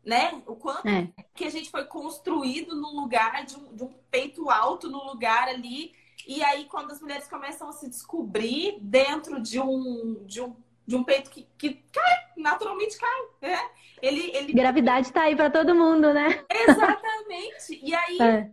[0.04, 0.42] né?
[0.46, 1.08] O quanto é.
[1.34, 5.48] que a gente foi construído num lugar de um, de um peito alto, no lugar
[5.48, 5.94] ali.
[6.26, 10.54] E aí, quando as mulheres começam a se descobrir dentro de um, de um
[10.86, 13.22] de um peito que, que cai, naturalmente cai.
[13.40, 13.70] Né?
[14.02, 14.52] Ele, ele...
[14.52, 16.44] Gravidade tá aí para todo mundo, né?
[16.50, 17.80] Exatamente.
[17.82, 18.50] E aí é.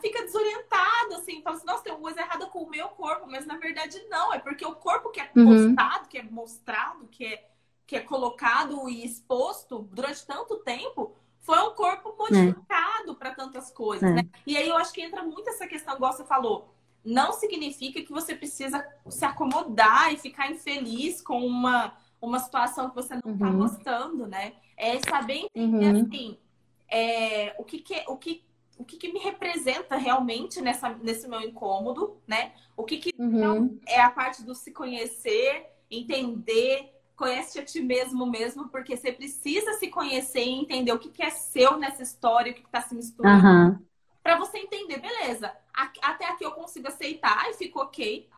[0.00, 3.46] fica desorientado, assim, fala assim, nossa, tem alguma coisa errada com o meu corpo, mas
[3.46, 5.74] na verdade não, é porque o corpo que é uhum.
[5.74, 7.48] postado, que é mostrado, que é,
[7.86, 13.14] que é colocado e exposto durante tanto tempo, foi um corpo modificado é.
[13.14, 14.14] para tantas coisas, é.
[14.14, 14.22] né?
[14.46, 16.75] E aí eu acho que entra muito essa questão, igual você falou,
[17.06, 22.96] não significa que você precisa se acomodar e ficar infeliz com uma, uma situação que
[22.96, 23.58] você não está uhum.
[23.58, 24.54] gostando, né?
[24.76, 26.02] É saber entender uhum.
[26.02, 26.38] assim
[26.88, 28.44] é, o, que, que, o, que,
[28.78, 32.52] o que, que me representa realmente nessa, nesse meu incômodo, né?
[32.76, 33.78] O que, que uhum.
[33.86, 39.72] é a parte do se conhecer, entender, conhece a ti mesmo mesmo, porque você precisa
[39.74, 42.94] se conhecer e entender o que, que é seu nessa história, o que está se
[42.94, 43.78] misturando.
[44.26, 45.56] Para você entender, beleza,
[46.02, 48.28] até aqui eu consigo aceitar e fico ok.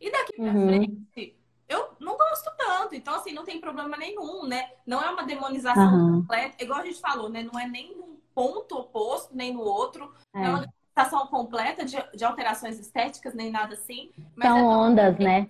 [0.00, 0.66] E daqui pra uhum.
[0.68, 1.36] frente,
[1.68, 2.94] eu não gosto tanto.
[2.94, 4.70] Então, assim, não tem problema nenhum, né?
[4.86, 6.20] Não é uma demonização uhum.
[6.20, 6.62] completa.
[6.62, 7.42] Igual a gente falou, né?
[7.42, 10.14] Não é nem num ponto oposto, nem no outro.
[10.32, 10.44] É.
[10.44, 14.12] É uma demonização completa de, de alterações estéticas, nem nada assim.
[14.40, 15.48] São é ondas, né?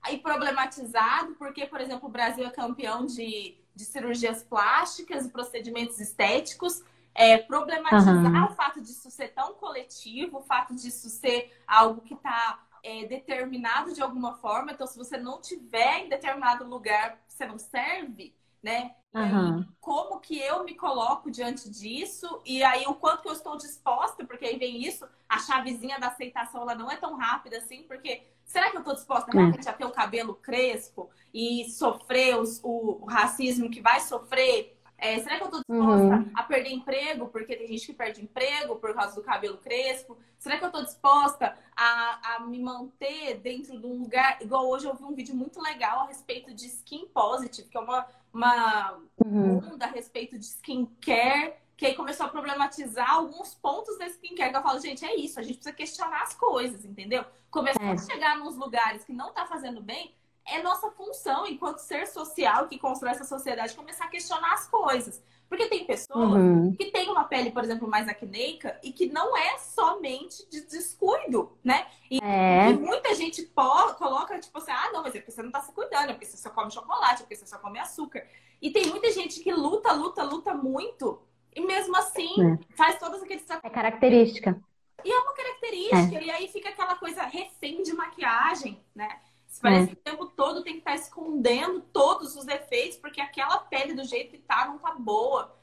[0.00, 5.98] Aí problematizado, porque, por exemplo, o Brasil é campeão de, de cirurgias plásticas e procedimentos
[5.98, 6.84] estéticos,
[7.14, 8.44] é, problematizar uhum.
[8.44, 13.94] o fato disso ser tão coletivo, o fato disso ser algo que está é, determinado
[13.94, 14.72] de alguma forma.
[14.72, 18.94] Então, se você não tiver em determinado lugar, você não serve, né?
[19.14, 19.64] Uhum.
[19.80, 22.42] como que eu me coloco diante disso?
[22.44, 26.08] E aí, o quanto que eu estou disposta, porque aí vem isso, a chavezinha da
[26.08, 29.34] aceitação, ela não é tão rápida assim, porque será que eu estou disposta é.
[29.34, 34.73] realmente a ter o cabelo crespo e sofrer os, o, o racismo que vai sofrer
[35.04, 36.30] é, será que eu estou disposta uhum.
[36.34, 37.28] a perder emprego?
[37.28, 40.16] Porque tem gente que perde emprego por causa do cabelo crespo.
[40.38, 44.38] Será que eu estou disposta a, a me manter dentro de um lugar.
[44.40, 47.80] Igual hoje eu vi um vídeo muito legal a respeito de skin positive, que é
[47.80, 49.58] uma, uma uhum.
[49.72, 51.54] onda a respeito de skincare.
[51.76, 54.52] Que aí começou a problematizar alguns pontos da skincare.
[54.52, 57.24] Que eu falo, gente, é isso, a gente precisa questionar as coisas, entendeu?
[57.50, 57.92] Começar é.
[57.92, 60.14] a chegar nos lugares que não está fazendo bem,
[60.46, 65.22] é nossa função, enquanto ser social que constrói essa sociedade, começar a questionar as coisas.
[65.48, 66.74] Porque tem pessoas uhum.
[66.74, 71.52] que têm uma pele, por exemplo, mais acneica e que não é somente de descuido,
[71.62, 71.86] né?
[72.10, 72.70] E, é.
[72.70, 75.72] e muita gente coloca, tipo assim, ah, não, mas é porque você não tá se
[75.72, 78.26] cuidando, é porque você só come chocolate, é porque você só come açúcar.
[78.60, 81.20] E tem muita gente que luta, luta, luta muito
[81.54, 82.58] e mesmo assim é.
[82.74, 83.44] faz todas aqueles...
[83.48, 84.60] É característica.
[85.04, 86.24] E é uma característica, é.
[86.24, 89.20] e aí fica aquela coisa refém de maquiagem, né?
[89.60, 89.86] Parece é.
[89.86, 93.94] que o tempo todo tem que estar tá escondendo todos os defeitos, porque aquela pele
[93.94, 95.56] do jeito que tá não tá boa.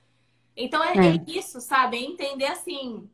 [0.55, 1.15] Então é, é.
[1.15, 1.97] é isso, sabe?
[1.97, 3.09] É entender assim.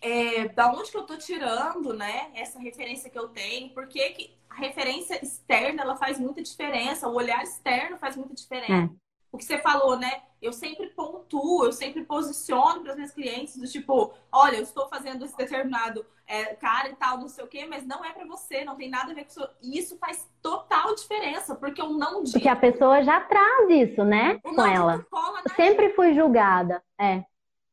[0.00, 2.30] É, da onde que eu tô tirando, né?
[2.34, 7.14] Essa referência que eu tenho, porque que a referência externa ela faz muita diferença, o
[7.14, 8.92] olhar externo faz muita diferença.
[8.94, 10.22] É o que você falou, né?
[10.40, 14.88] Eu sempre pontuo, eu sempre posiciono para os meus clientes do tipo, olha, eu estou
[14.88, 18.26] fazendo esse determinado é, cara e tal, não sei o quê, mas não é para
[18.26, 19.48] você, não tem nada a ver com isso.
[19.62, 22.32] E isso faz total diferença, porque eu não digo.
[22.32, 24.38] Porque a pessoa já traz isso, né?
[24.42, 25.04] com ela.
[25.56, 25.96] Sempre gente.
[25.96, 27.24] fui julgada, é.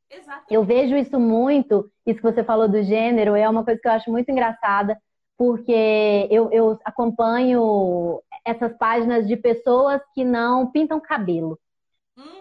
[0.09, 0.53] Exatamente.
[0.53, 3.91] Eu vejo isso muito, isso que você falou do gênero, é uma coisa que eu
[3.91, 4.97] acho muito engraçada,
[5.37, 11.59] porque eu, eu acompanho essas páginas de pessoas que não pintam cabelo.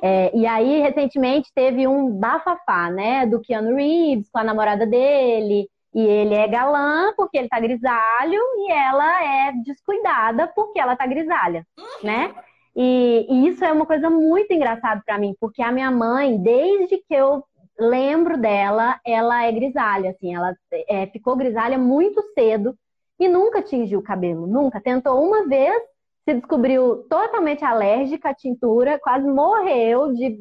[0.02, 3.26] É, e aí, recentemente, teve um bafafá, né?
[3.26, 5.68] Do Keanu Reeves com a namorada dele.
[5.94, 11.06] E ele é galã porque ele tá grisalho e ela é descuidada porque ela tá
[11.06, 11.64] grisalha,
[12.02, 12.34] né?
[12.76, 16.98] E, e, isso é uma coisa muito engraçada para mim, porque a minha mãe, desde
[16.98, 17.44] que eu
[17.78, 20.54] lembro dela, ela é grisalha, assim, ela
[20.88, 22.76] é, ficou grisalha muito cedo
[23.18, 24.80] e nunca tingiu o cabelo, nunca.
[24.80, 25.80] Tentou uma vez,
[26.24, 30.38] se descobriu totalmente alérgica à tintura, quase morreu de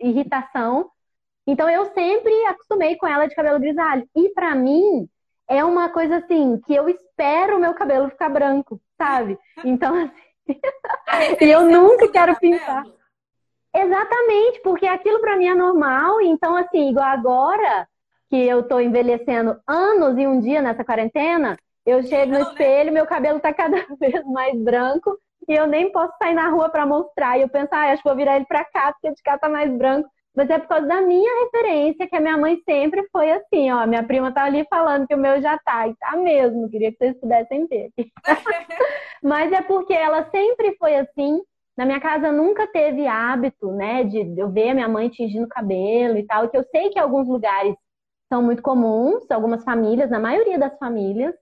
[0.00, 0.88] irritação.
[1.46, 4.08] Então eu sempre acostumei com ela de cabelo grisalho.
[4.14, 5.08] E para mim
[5.48, 9.38] é uma coisa assim que eu espero o meu cabelo ficar branco, sabe?
[9.64, 10.10] Então
[11.08, 12.84] assim, e eu nunca quero pintar.
[13.76, 16.20] Exatamente, porque aquilo para mim é normal.
[16.20, 17.88] Então assim, igual agora
[18.30, 22.44] que eu tô envelhecendo anos e um dia nessa quarentena, eu chego no né?
[22.44, 25.18] espelho, meu cabelo tá cada vez mais branco
[25.48, 27.38] e eu nem posso sair na rua para mostrar.
[27.38, 29.48] E eu penso, ah, acho que vou virar ele para cá, porque de cá tá
[29.48, 30.08] mais branco.
[30.34, 33.86] Mas é por causa da minha referência, que a minha mãe sempre foi assim, ó.
[33.86, 36.98] Minha prima tá ali falando que o meu já tá, e tá mesmo, queria que
[36.98, 37.90] vocês pudessem ver.
[39.22, 41.40] Mas é porque ela sempre foi assim.
[41.76, 46.16] Na minha casa nunca teve hábito, né, de eu ver a minha mãe tingindo cabelo
[46.18, 47.74] e tal, que eu sei que alguns lugares
[48.32, 51.34] são muito comuns, algumas famílias, na maioria das famílias,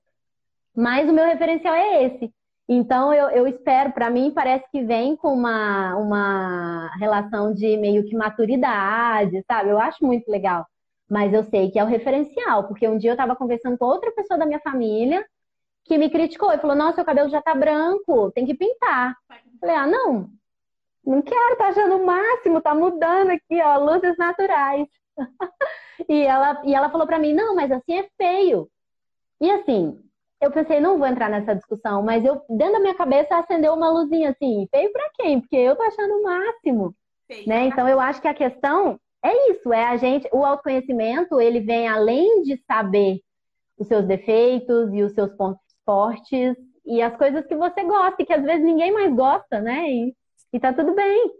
[0.75, 2.33] mas o meu referencial é esse.
[2.75, 8.05] Então, eu, eu espero, para mim, parece que vem com uma, uma relação de meio
[8.05, 9.69] que maturidade, sabe?
[9.69, 10.67] Eu acho muito legal.
[11.09, 14.11] Mas eu sei que é o referencial, porque um dia eu estava conversando com outra
[14.13, 15.23] pessoa da minha família
[15.85, 19.15] que me criticou e falou: Nossa, seu cabelo já tá branco, tem que pintar.
[19.31, 20.31] Eu falei: Ah, não,
[21.05, 24.89] não quero, tá achando o máximo, tá mudando aqui, ó, luzes naturais.
[26.09, 28.67] e, ela, e ela falou para mim: Não, mas assim é feio.
[29.41, 30.03] E assim,
[30.43, 33.89] eu pensei, não vou entrar nessa discussão, mas eu, dentro da minha cabeça, acendeu uma
[33.89, 35.41] luzinha assim, feio para quem?
[35.41, 36.95] Porque eu tô achando o máximo,
[37.29, 37.49] feio.
[37.49, 37.67] né?
[37.67, 41.87] Então, eu acho que a questão é isso, é a gente, o autoconhecimento, ele vem
[41.87, 43.21] além de saber
[43.79, 48.27] os seus defeitos e os seus pontos fortes e as coisas que você gosta e
[48.27, 49.89] que às vezes ninguém mais gosta, né?
[49.89, 50.15] E,
[50.53, 51.31] e tá tudo bem.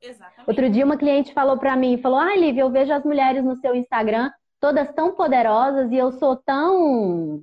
[0.00, 0.48] Exatamente.
[0.48, 3.56] Outro dia uma cliente falou para mim, falou: "Ah, Lívia, eu vejo as mulheres no
[3.56, 4.30] seu Instagram
[4.62, 7.42] todas tão poderosas e eu sou tão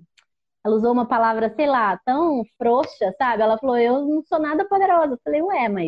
[0.64, 3.42] ela usou uma palavra, sei lá, tão frouxa, sabe?
[3.44, 5.14] Ela falou, eu não sou nada poderosa.
[5.14, 5.88] Eu falei, ué, mas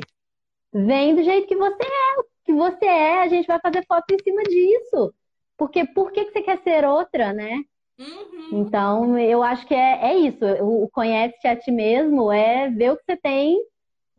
[0.74, 2.24] vem do jeito que você é.
[2.45, 5.13] Que você é, a gente vai fazer foto em cima disso.
[5.57, 7.63] Porque por que, que você quer ser outra, né?
[7.99, 8.61] Uhum.
[8.61, 10.43] Então, eu acho que é, é isso.
[10.61, 13.63] O conhece-te a ti mesmo é ver o que você tem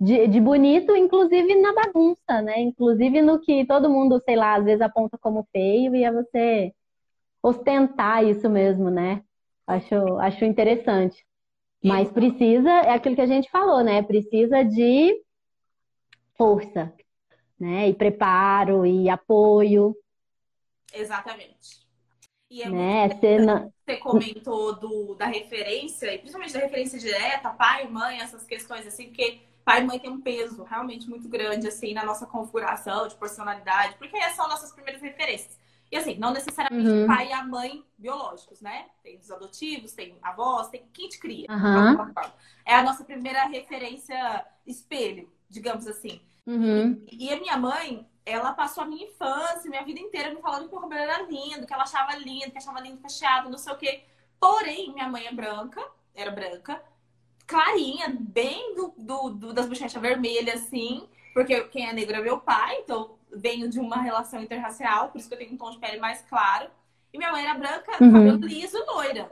[0.00, 2.60] de, de bonito, inclusive na bagunça, né?
[2.60, 6.72] Inclusive no que todo mundo, sei lá, às vezes aponta como feio e é você
[7.42, 9.22] ostentar isso mesmo, né?
[9.66, 11.24] Acho, acho interessante.
[11.84, 14.02] Mas precisa, é aquilo que a gente falou, né?
[14.02, 15.20] Precisa de
[16.36, 16.92] força,
[17.58, 17.88] né?
[17.88, 19.96] E preparo e apoio.
[20.92, 21.82] Exatamente.
[22.48, 23.00] E é né?
[23.00, 23.72] muito você, não...
[23.84, 29.06] você comentou do, da referência, e principalmente da referência direta, pai, mãe, essas questões assim,
[29.06, 33.14] porque pai e mãe tem um peso realmente muito grande, assim, na nossa configuração de
[33.16, 35.58] personalidade, porque são nossas primeiras referências.
[35.92, 37.04] E assim, não necessariamente uhum.
[37.04, 38.86] o pai e a mãe biológicos, né?
[39.02, 41.46] Tem os adotivos, tem avós, tem quem te cria.
[41.50, 42.14] Uhum.
[42.64, 46.22] É a nossa primeira referência espelho, digamos assim.
[46.46, 47.04] Uhum.
[47.10, 50.66] E, e a minha mãe, ela passou a minha infância, minha vida inteira me falando
[50.66, 53.74] que o cabelo era lindo, que ela achava lindo, que achava lindo cacheado, não sei
[53.74, 54.04] o quê.
[54.40, 56.82] Porém, minha mãe é branca, era branca,
[57.46, 62.40] clarinha, bem do, do, do das bochechas vermelhas, assim, porque quem é negro é meu
[62.40, 65.78] pai, então venho de uma relação interracial, por isso que eu tenho um tom de
[65.78, 66.70] pele mais claro.
[67.12, 68.12] E minha mãe era branca, uhum.
[68.12, 69.30] cabelo liso, loira.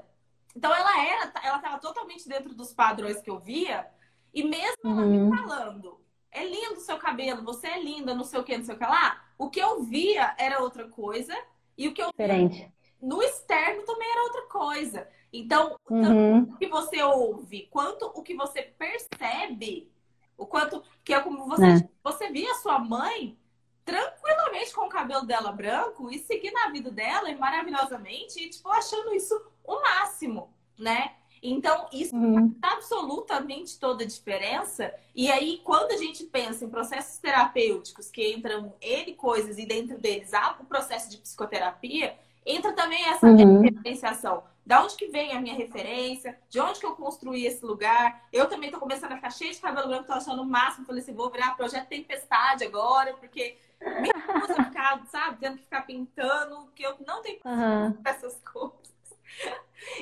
[0.55, 3.87] Então ela era, ela estava totalmente dentro dos padrões que eu via,
[4.35, 4.99] e mesmo uhum.
[4.99, 5.37] ela me uhum.
[5.37, 8.75] falando, é lindo o seu cabelo, você é linda, não sei o que, não sei
[8.75, 11.37] o que lá, o que eu via era outra coisa,
[11.77, 12.73] e o que eu Diferente.
[13.01, 15.09] no externo também era outra coisa.
[15.33, 16.03] Então, uhum.
[16.03, 19.91] tanto o que você ouve, quanto o que você percebe,
[20.37, 21.89] o quanto que é como você, é.
[22.03, 23.39] você via sua mãe
[23.85, 28.69] tranquilamente com o cabelo dela branco e seguir na vida dela e maravilhosamente, e tipo,
[28.69, 31.15] achando isso o máximo, né?
[31.43, 32.55] Então, isso uhum.
[32.61, 34.93] faz absolutamente toda a diferença.
[35.15, 39.99] E aí, quando a gente pensa em processos terapêuticos que entram N coisas e dentro
[39.99, 43.63] deles há o processo de psicoterapia, entra também essa uhum.
[43.63, 44.43] referenciação.
[44.65, 46.39] Da onde que vem a minha referência?
[46.49, 48.29] De onde que eu construí esse lugar?
[48.33, 50.87] Eu também tô começando a ficar cheia de cabelo branco, tô achando o máximo.
[50.87, 55.83] Falei assim, vou virar projeto Tempestade agora, porque me recusa ficar, sabe, tendo que ficar
[55.83, 57.97] pintando, que eu não tenho uhum.
[58.05, 58.79] essas coisas.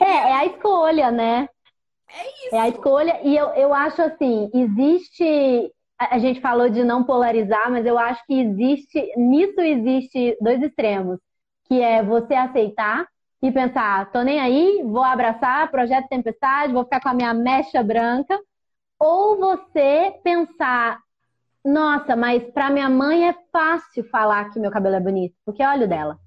[0.01, 1.49] É, é a escolha, né?
[2.09, 2.55] É isso.
[2.55, 3.21] É a escolha.
[3.23, 5.73] E eu, eu acho assim, existe.
[5.99, 9.13] A gente falou de não polarizar, mas eu acho que existe.
[9.17, 11.19] Nisso existe dois extremos
[11.69, 13.07] que é você aceitar
[13.41, 17.83] e pensar, tô nem aí, vou abraçar Projeto Tempestade, vou ficar com a minha mecha
[17.83, 18.37] branca,
[18.99, 20.99] ou você pensar,
[21.69, 25.85] nossa, mas para minha mãe é fácil falar que meu cabelo é bonito, porque olha
[25.85, 26.19] o dela.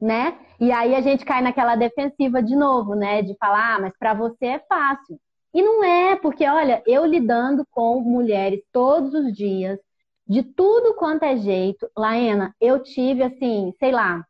[0.00, 0.36] Né?
[0.58, 3.22] E aí a gente cai naquela defensiva de novo, né?
[3.22, 5.18] De falar, ah, mas para você é fácil.
[5.54, 9.78] E não é, porque olha, eu lidando com mulheres todos os dias,
[10.26, 14.26] de tudo quanto é jeito, Laena, eu tive assim, sei lá,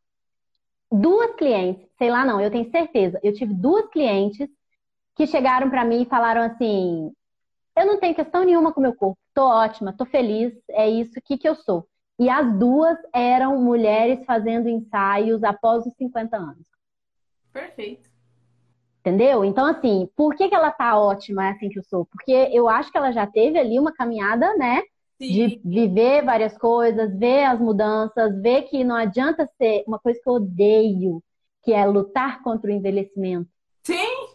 [0.90, 4.48] duas clientes, sei lá não, eu tenho certeza, eu tive duas clientes
[5.16, 7.12] que chegaram para mim e falaram assim:
[7.76, 11.38] eu não tenho questão nenhuma com meu corpo, tô ótima, tô feliz, é isso que
[11.38, 11.86] que eu sou.
[12.18, 16.66] E as duas eram mulheres fazendo ensaios após os 50 anos.
[17.52, 18.10] Perfeito.
[19.00, 19.44] Entendeu?
[19.44, 22.06] Então, assim, por que, que ela tá ótima, é assim que eu sou?
[22.06, 24.82] Porque eu acho que ela já teve ali uma caminhada, né?
[25.28, 30.28] de viver várias coisas, ver as mudanças, ver que não adianta ser uma coisa que
[30.28, 31.22] eu odeio,
[31.62, 33.48] que é lutar contra o envelhecimento.
[33.84, 34.26] Sim.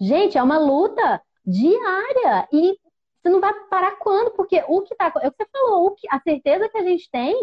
[0.00, 2.78] Gente, é uma luta diária e
[3.22, 4.30] você não vai parar quando?
[4.32, 6.82] Porque o que tá, é o que você falou, o que, a certeza que a
[6.82, 7.34] gente tem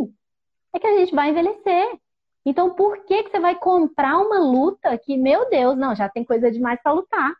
[0.74, 2.00] é que a gente vai envelhecer.
[2.46, 6.24] Então, por que que você vai comprar uma luta que, meu Deus, não, já tem
[6.24, 7.36] coisa demais para lutar?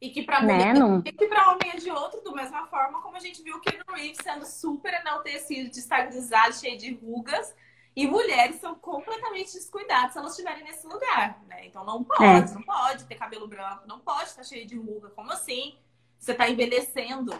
[0.00, 0.72] E que para né?
[0.72, 1.02] não...
[1.04, 3.60] e que para homem é de outro, da mesma forma como a gente viu o
[3.60, 7.54] Keanu Reeves sendo super enaltecido, destabilizado, cheio de rugas.
[7.94, 11.66] E mulheres são completamente descuidadas se elas estiverem nesse lugar, né?
[11.66, 12.54] Então não pode, é.
[12.54, 15.08] não pode ter cabelo branco, não pode estar cheio de ruga.
[15.10, 15.78] Como assim?
[16.26, 17.32] Você está envelhecendo,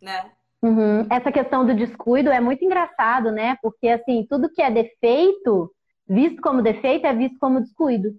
[0.00, 0.30] né?
[0.62, 1.06] Uhum.
[1.10, 3.58] Essa questão do descuido é muito engraçado, né?
[3.60, 5.70] Porque assim, tudo que é defeito,
[6.08, 8.16] visto como defeito, é visto como descuido,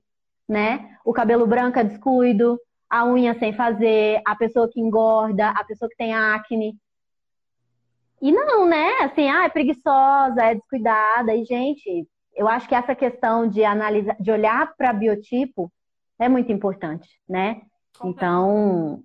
[0.48, 0.96] né?
[1.04, 5.90] O cabelo branco é descuido, a unha sem fazer, a pessoa que engorda, a pessoa
[5.90, 6.78] que tem acne.
[8.22, 9.00] E não, né?
[9.00, 11.34] Assim, ah, é preguiçosa, é descuidada.
[11.34, 15.74] E, gente, eu acho que essa questão de analisar, de olhar para biotipo
[16.20, 17.64] é muito importante, né?
[18.04, 19.04] Então,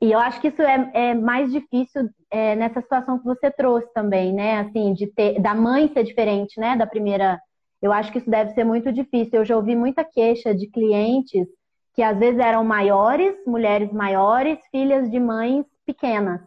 [0.00, 3.92] e eu acho que isso é, é mais difícil é, nessa situação que você trouxe
[3.92, 4.60] também, né?
[4.60, 6.76] Assim, de ter, da mãe ser diferente, né?
[6.76, 7.38] Da primeira.
[7.82, 9.40] Eu acho que isso deve ser muito difícil.
[9.40, 11.46] Eu já ouvi muita queixa de clientes
[11.94, 16.40] que às vezes eram maiores, mulheres maiores, filhas de mães pequenas.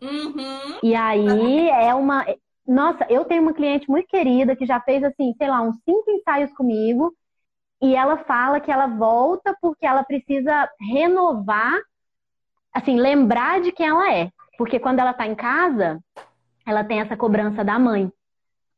[0.00, 0.78] Uhum.
[0.82, 2.24] E aí é uma.
[2.66, 6.10] Nossa, eu tenho uma cliente muito querida que já fez assim, sei lá, uns cinco
[6.10, 7.12] ensaios comigo.
[7.80, 11.80] E ela fala que ela volta porque ela precisa renovar,
[12.72, 14.30] assim, lembrar de quem ela é.
[14.56, 16.00] Porque quando ela tá em casa,
[16.66, 18.10] ela tem essa cobrança da mãe.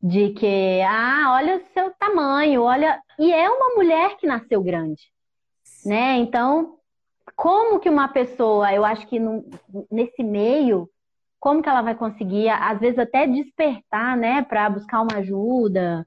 [0.03, 3.01] De que, ah, olha o seu tamanho, olha.
[3.19, 5.03] E é uma mulher que nasceu grande.
[5.85, 6.19] Né?
[6.19, 6.79] Então,
[7.37, 9.45] como que uma pessoa, eu acho que no,
[9.91, 10.89] nesse meio,
[11.41, 16.07] como que ela vai conseguir, às vezes até despertar, né, para buscar uma ajuda?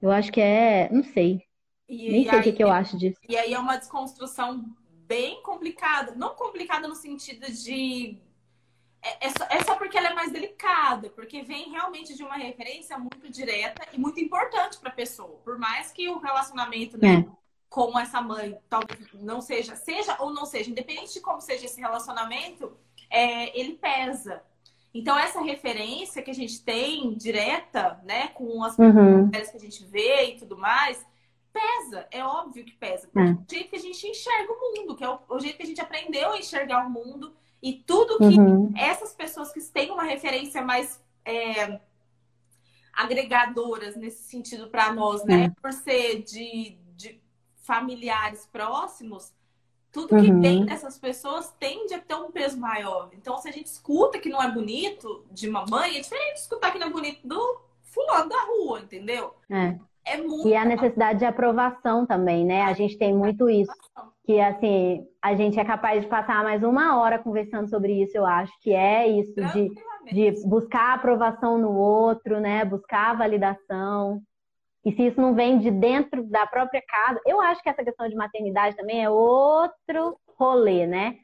[0.00, 1.42] Eu acho que é, não sei.
[1.88, 3.18] E, Nem sei o que, que eu acho disso.
[3.28, 4.64] E aí é uma desconstrução
[5.12, 6.14] bem complicada.
[6.14, 8.16] Não complicada no sentido de.
[9.02, 12.36] É, é, só, é só porque ela é mais delicada, porque vem realmente de uma
[12.36, 15.38] referência muito direta e muito importante para a pessoa.
[15.44, 17.26] Por mais que o relacionamento, né?
[17.28, 21.64] É com essa mãe, talvez não seja, seja ou não seja, independente de como seja
[21.64, 22.76] esse relacionamento,
[23.08, 24.42] é, ele pesa.
[24.92, 29.24] Então, essa referência que a gente tem direta, né, com as uhum.
[29.24, 31.02] mulheres que a gente vê e tudo mais,
[31.52, 33.08] pesa, é óbvio que pesa.
[33.14, 33.20] É.
[33.20, 35.66] o jeito que a gente enxerga o mundo, que é o, o, jeito que a
[35.66, 37.32] gente aprendeu a enxergar o mundo
[37.62, 38.72] e tudo que uhum.
[38.76, 41.80] essas pessoas que têm uma referência mais é,
[42.92, 45.60] agregadoras nesse sentido para nós, né, é.
[45.60, 46.78] por ser de,
[47.62, 49.32] familiares próximos,
[49.92, 50.40] tudo que uhum.
[50.40, 53.10] vem dessas pessoas tende a ter um peso maior.
[53.12, 56.72] Então, se a gente escuta que não é bonito de mamãe, é diferente de escutar
[56.72, 59.34] que não é bonito do fulano da rua, entendeu?
[59.48, 59.78] É.
[60.04, 60.48] É muito.
[60.48, 62.62] E a necessidade de aprovação também, né?
[62.62, 63.72] A gente tem muito isso.
[64.24, 68.24] Que assim, a gente é capaz de passar mais uma hora conversando sobre isso, eu
[68.24, 69.70] acho, que é isso de,
[70.12, 72.64] de buscar aprovação no outro, né?
[72.64, 74.20] Buscar a validação.
[74.84, 78.08] E se isso não vem de dentro da própria casa, eu acho que essa questão
[78.08, 81.16] de maternidade também é outro rolê, né?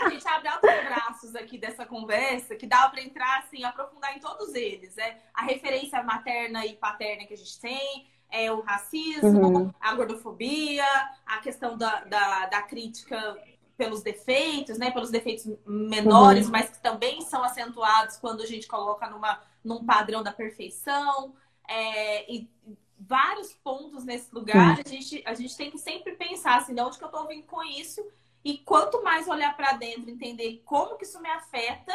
[0.00, 4.20] A gente abre altos braços aqui dessa conversa, que dá para entrar assim, aprofundar em
[4.20, 5.18] todos eles, né?
[5.34, 9.74] A referência materna e paterna que a gente tem, é o racismo, uhum.
[9.80, 10.84] a gordofobia,
[11.24, 13.36] a questão da, da, da, crítica
[13.76, 14.90] pelos defeitos, né?
[14.90, 16.52] Pelos defeitos menores, uhum.
[16.52, 21.34] mas que também são acentuados quando a gente coloca numa, num padrão da perfeição
[21.68, 22.48] é, e
[22.98, 26.98] vários pontos nesse lugar, a gente, a gente tem que sempre pensar assim, de onde
[26.98, 28.04] que eu estou vindo com isso?
[28.46, 31.92] E quanto mais olhar para dentro, entender como que isso me afeta,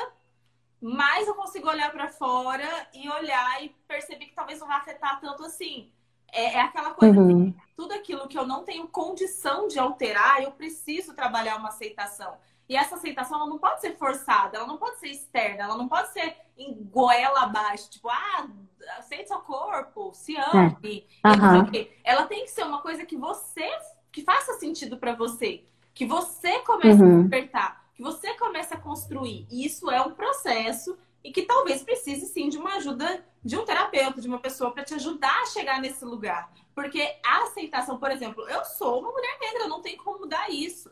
[0.82, 5.22] mais eu consigo olhar para fora e olhar e perceber que talvez não vai afetar
[5.22, 5.90] tanto assim.
[6.30, 7.56] É, é aquela coisa, uhum.
[7.74, 12.36] tudo aquilo que eu não tenho condição de alterar, eu preciso trabalhar uma aceitação.
[12.68, 15.88] E essa aceitação ela não pode ser forçada, ela não pode ser externa, ela não
[15.88, 18.50] pode ser em goela abaixo, tipo, ah,
[18.98, 21.08] aceite seu corpo, se ame.
[21.24, 21.30] É.
[21.30, 21.88] Uhum.
[22.04, 23.70] Ela tem que ser uma coisa que você,
[24.12, 25.64] que faça sentido para você,
[25.94, 27.20] que você comece uhum.
[27.20, 29.48] a despertar, que você comece a construir.
[29.52, 33.66] E isso é um processo e que talvez precise sim de uma ajuda de um
[33.66, 36.52] terapeuta, de uma pessoa para te ajudar a chegar nesse lugar.
[36.74, 40.50] Porque a aceitação, por exemplo, eu sou uma mulher negra, eu não tenho como mudar
[40.50, 40.92] isso.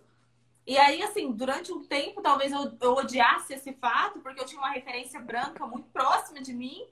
[0.65, 4.61] E aí, assim, durante um tempo, talvez eu, eu odiasse esse fato, porque eu tinha
[4.61, 6.85] uma referência branca muito próxima de mim.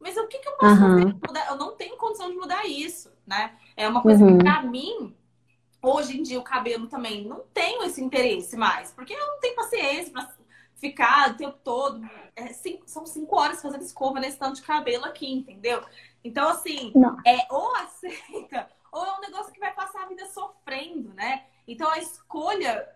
[0.00, 1.18] Mas o que, que eu posso uhum.
[1.26, 1.50] fazer?
[1.50, 3.56] Eu não tenho condição de mudar isso, né?
[3.76, 4.38] É uma coisa uhum.
[4.38, 5.14] que, pra mim,
[5.82, 8.92] hoje em dia, o cabelo também não tenho esse interesse mais.
[8.92, 10.28] Porque eu não tenho paciência pra
[10.76, 12.00] ficar o tempo todo.
[12.34, 15.82] É, cinco, são cinco horas fazendo escova nesse tanto de cabelo aqui, entendeu?
[16.22, 17.16] Então, assim, não.
[17.26, 21.44] é ou aceita, ou é um negócio que vai passar a vida sofrendo, né?
[21.66, 22.88] Então, a escolha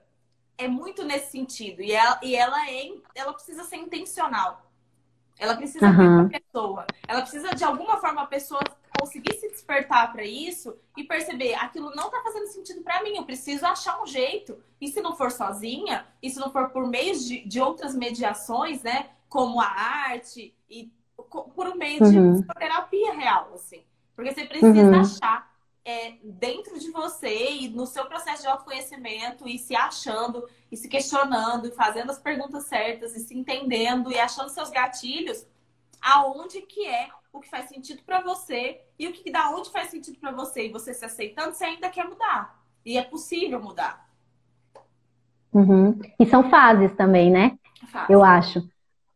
[0.56, 1.82] é muito nesse sentido.
[1.82, 4.66] E ela, e ela, é, ela precisa ser intencional.
[5.38, 6.28] Ela precisa uhum.
[6.28, 6.86] ver a pessoa.
[7.06, 8.60] Ela precisa, de alguma forma, a pessoa
[9.02, 13.16] conseguir se despertar para isso e perceber aquilo não está fazendo sentido para mim.
[13.16, 14.56] Eu preciso achar um jeito.
[14.80, 18.82] E se não for sozinha, e se não for por meio de, de outras mediações,
[18.82, 19.10] né?
[19.28, 20.92] Como a arte e
[21.54, 22.40] por um meio uhum.
[22.40, 23.82] de terapia real, assim.
[24.14, 25.00] Porque você precisa uhum.
[25.00, 25.50] achar
[25.84, 30.88] é, dentro de você e no seu processo de autoconhecimento e se achando e se
[30.88, 35.44] questionando e fazendo as perguntas certas e se entendendo e achando seus gatilhos
[36.00, 39.90] aonde que é o que faz sentido para você e o que da onde faz
[39.90, 44.08] sentido para você e você se aceitando você ainda quer mudar e é possível mudar
[45.52, 45.98] uhum.
[46.18, 47.58] e são fases também né
[47.90, 48.12] Fase.
[48.12, 48.68] eu acho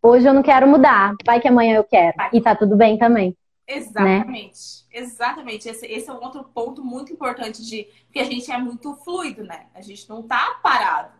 [0.02, 2.30] hoje eu não quero mudar vai que amanhã eu quero vai.
[2.32, 3.36] e tá tudo bem também
[3.68, 4.84] Exatamente.
[4.92, 5.00] Né?
[5.00, 5.68] Exatamente.
[5.68, 7.88] Esse, esse, é um outro ponto muito importante de.
[8.06, 9.66] Porque a gente é muito fluido, né?
[9.74, 11.12] A gente não tá parado.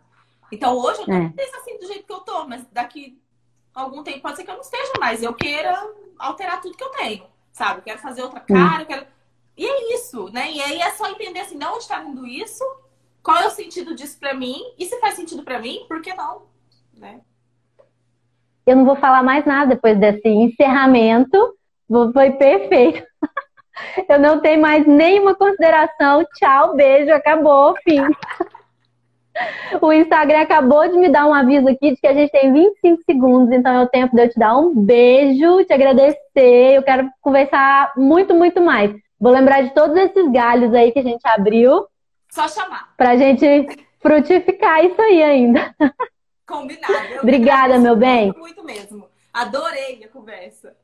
[0.53, 1.32] Então hoje eu tô é.
[1.57, 3.20] assim do jeito que eu tô, mas daqui
[3.77, 5.22] algum tempo pode ser que eu não esteja mais.
[5.22, 5.77] Eu queira
[6.18, 7.24] alterar tudo que eu tenho.
[7.53, 7.81] Sabe?
[7.81, 9.07] Eu quero fazer outra cara, eu quero.
[9.57, 10.51] E é isso, né?
[10.51, 12.64] E aí é só entender assim, de onde tá vindo isso,
[13.22, 16.12] qual é o sentido disso pra mim, e se faz sentido pra mim, por que
[16.12, 16.43] não?
[16.95, 17.20] Né?
[18.66, 21.57] Eu não vou falar mais nada depois desse encerramento
[22.12, 23.07] foi perfeito.
[24.09, 26.24] Eu não tenho mais nenhuma consideração.
[26.35, 28.01] Tchau, beijo, acabou, fim.
[29.80, 33.03] O Instagram acabou de me dar um aviso aqui de que a gente tem 25
[33.05, 36.74] segundos, então é o tempo de eu te dar um beijo, te agradecer.
[36.74, 38.95] Eu quero conversar muito, muito mais.
[39.20, 41.87] Vou lembrar de todos esses galhos aí que a gente abriu.
[42.30, 42.95] Só chamar.
[42.97, 43.66] Pra gente
[44.01, 45.74] frutificar isso aí ainda.
[46.47, 46.93] Combinado.
[47.12, 48.26] Eu Obrigada, meu bem.
[48.26, 49.09] Muito, muito mesmo.
[49.32, 50.74] Adorei a conversa.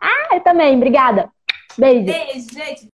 [0.00, 0.76] Ah, eu também.
[0.76, 1.30] Obrigada.
[1.78, 2.06] Beijo.
[2.06, 2.90] Beijo, gente.